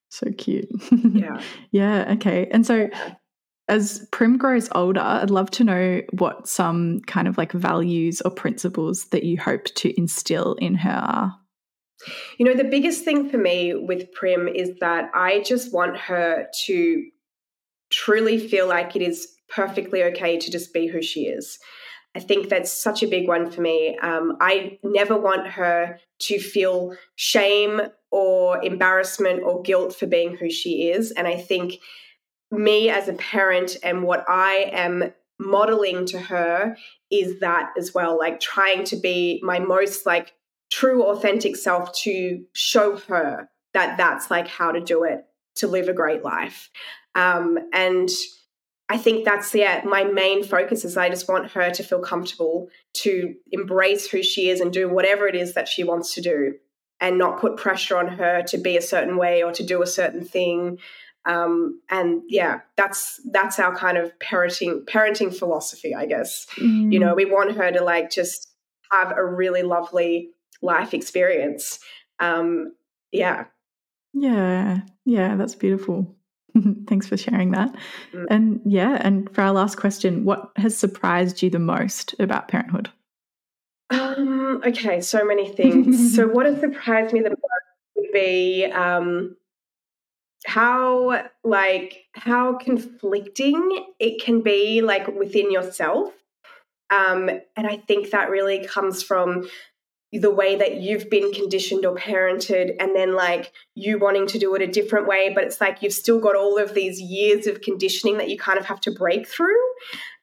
[0.09, 0.69] So cute.
[0.91, 1.41] Yeah.
[1.71, 2.13] yeah.
[2.13, 2.47] Okay.
[2.51, 2.89] And so
[3.67, 8.29] as Prim grows older, I'd love to know what some kind of like values or
[8.31, 11.37] principles that you hope to instill in her are.
[12.37, 16.47] You know, the biggest thing for me with Prim is that I just want her
[16.65, 17.05] to
[17.91, 21.57] truly feel like it is perfectly okay to just be who she is.
[22.15, 23.97] I think that's such a big one for me.
[23.99, 27.81] Um, I never want her to feel shame
[28.11, 31.11] or embarrassment or guilt for being who she is.
[31.11, 31.75] And I think
[32.51, 36.75] me as a parent and what I am modeling to her
[37.09, 40.33] is that as well, like trying to be my most like
[40.69, 45.87] true, authentic self to show her that that's like how to do it to live
[45.87, 46.69] a great life.
[47.15, 48.09] Um, and
[48.91, 52.67] I think that's yeah, my main focus is I just want her to feel comfortable
[52.95, 56.55] to embrace who she is and do whatever it is that she wants to do
[56.99, 59.87] and not put pressure on her to be a certain way or to do a
[59.87, 60.77] certain thing
[61.25, 66.47] Um, and yeah, that's that's our kind of parenting parenting philosophy, I guess.
[66.57, 66.91] Mm.
[66.91, 68.47] You know, we want her to like just
[68.91, 70.31] have a really lovely
[70.61, 71.79] life experience.
[72.19, 72.73] Um,
[73.11, 73.45] yeah.
[74.13, 74.81] Yeah.
[75.05, 76.15] Yeah, that's beautiful.
[76.87, 77.73] Thanks for sharing that.
[78.13, 78.25] Mm.
[78.29, 82.89] And yeah, and for our last question, what has surprised you the most about parenthood?
[83.89, 86.15] Um, okay, so many things.
[86.15, 87.41] so, what has surprised me the most
[87.95, 89.35] would be um,
[90.45, 96.13] how like how conflicting it can be like within yourself.
[96.89, 99.47] Um, and I think that really comes from
[100.11, 104.53] the way that you've been conditioned or parented and then like you wanting to do
[104.55, 107.61] it a different way but it's like you've still got all of these years of
[107.61, 109.55] conditioning that you kind of have to break through.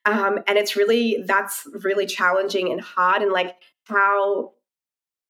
[0.04, 4.52] Um, and it's really that's really challenging and hard and like how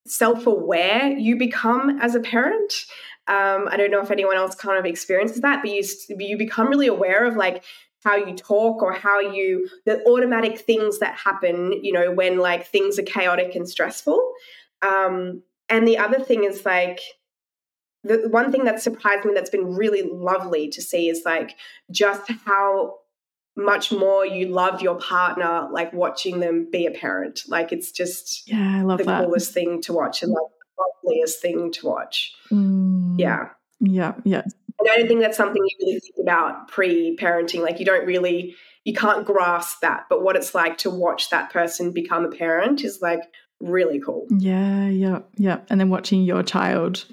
[0.07, 2.87] self-aware you become as a parent.
[3.29, 5.83] Um, i don't know if anyone else kind of experiences that but you
[6.19, 7.63] you become really aware of like
[8.05, 12.67] how you talk or how you the automatic things that happen you know when like
[12.67, 14.33] things are chaotic and stressful
[14.83, 17.01] um, and the other thing is like
[18.05, 21.57] the one thing that surprised me that's been really lovely to see is like
[21.91, 22.95] just how
[23.57, 28.49] much more you love your partner like watching them be a parent like it's just
[28.49, 30.47] yeah i love the that coolest thing to watch and like
[30.77, 33.17] the loveliest thing to watch Mm.
[33.19, 33.49] yeah
[33.81, 34.15] Yeah.
[34.25, 34.43] Yeah.
[34.79, 38.55] And i don't think that's something you really think about pre-parenting like you don't really
[38.85, 42.83] you can't grasp that but what it's like to watch that person become a parent
[42.85, 43.21] is like
[43.61, 44.87] really cool Yeah.
[44.89, 45.19] Yeah.
[45.37, 45.59] Yeah.
[45.69, 47.05] And then watching your child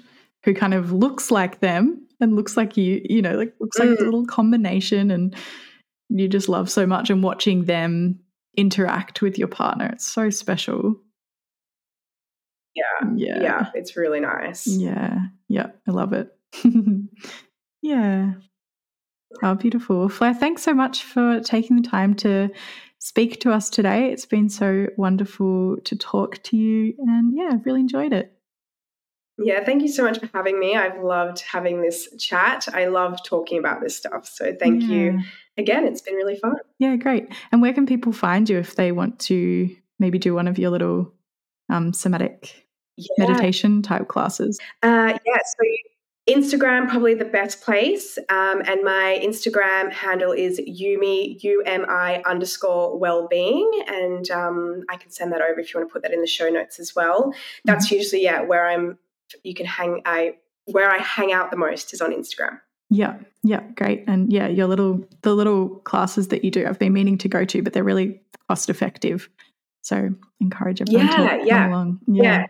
[0.44, 3.88] who kind of looks like them and looks like you, you know, like looks like
[3.88, 4.00] Mm.
[4.00, 5.34] a little combination and
[6.08, 8.20] you just love so much and watching them
[8.56, 9.86] interact with your partner.
[9.86, 10.94] It's so special.
[12.76, 13.42] yeah Yeah.
[13.42, 15.18] yeah it's really nice Yeah.
[15.48, 15.70] Yeah.
[15.88, 16.32] I love it.
[17.86, 18.32] yeah.
[19.42, 20.08] Oh, beautiful.
[20.08, 22.48] Fleur, thanks so much for taking the time to
[22.98, 24.10] speak to us today.
[24.12, 26.94] It's been so wonderful to talk to you.
[26.98, 28.32] And yeah, I've really enjoyed it.
[29.38, 30.74] Yeah, thank you so much for having me.
[30.76, 32.66] I've loved having this chat.
[32.72, 34.26] I love talking about this stuff.
[34.26, 35.20] So thank you
[35.58, 35.86] again.
[35.86, 36.56] It's been really fun.
[36.78, 37.28] Yeah, great.
[37.52, 39.68] And where can people find you if they want to
[39.98, 41.12] maybe do one of your little
[41.68, 42.66] um, somatic
[42.96, 43.26] Yeah.
[43.26, 44.58] meditation type classes?
[44.82, 45.66] Uh, yeah, so
[46.28, 52.22] Instagram probably the best place, um, and my Instagram handle is Umi U M I
[52.26, 56.12] underscore wellbeing, and um, I can send that over if you want to put that
[56.12, 57.32] in the show notes as well.
[57.64, 58.98] That's usually yeah where I'm.
[59.44, 60.34] You can hang I
[60.66, 62.60] where I hang out the most is on Instagram.
[62.90, 64.04] Yeah, yeah, great.
[64.06, 67.44] And yeah, your little the little classes that you do, I've been meaning to go
[67.44, 69.28] to, but they're really cost effective.
[69.82, 70.10] So
[70.40, 72.00] encourage everyone Yeah, to come yeah, along.
[72.08, 72.46] Yeah.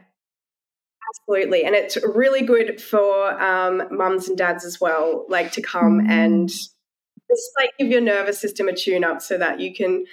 [1.14, 1.64] Absolutely.
[1.64, 6.11] And it's really good for um, mums and dads as well, like to come Mm.
[6.11, 10.04] and just like give your nervous system a tune up so that you can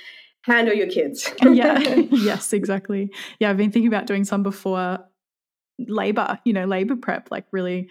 [0.43, 1.31] handle your kids.
[1.41, 1.79] yeah.
[2.11, 3.09] yes, exactly.
[3.39, 4.99] Yeah, I've been thinking about doing some before
[5.79, 7.89] labor, you know, labor prep, like really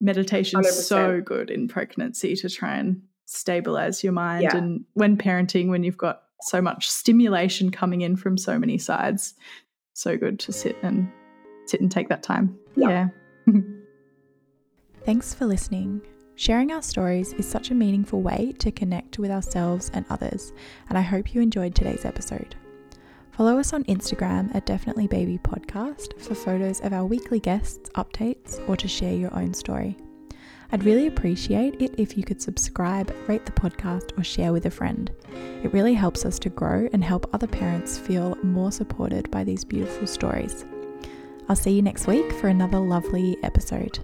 [0.00, 4.56] meditation's so good in pregnancy to try and stabilize your mind Yeah.
[4.56, 9.34] and when parenting when you've got so much stimulation coming in from so many sides.
[9.94, 11.10] So good to sit and
[11.66, 12.58] sit and take that time.
[12.76, 13.08] Yeah.
[13.46, 13.54] yeah.
[15.04, 16.02] Thanks for listening.
[16.34, 20.52] Sharing our stories is such a meaningful way to connect with ourselves and others,
[20.88, 22.56] and I hope you enjoyed today's episode.
[23.30, 28.66] Follow us on Instagram at Definitely Baby Podcast for photos of our weekly guests, updates,
[28.68, 29.96] or to share your own story.
[30.72, 34.70] I'd really appreciate it if you could subscribe, rate the podcast, or share with a
[34.70, 35.10] friend.
[35.62, 39.64] It really helps us to grow and help other parents feel more supported by these
[39.64, 40.64] beautiful stories.
[41.48, 44.00] I'll see you next week for another lovely episode.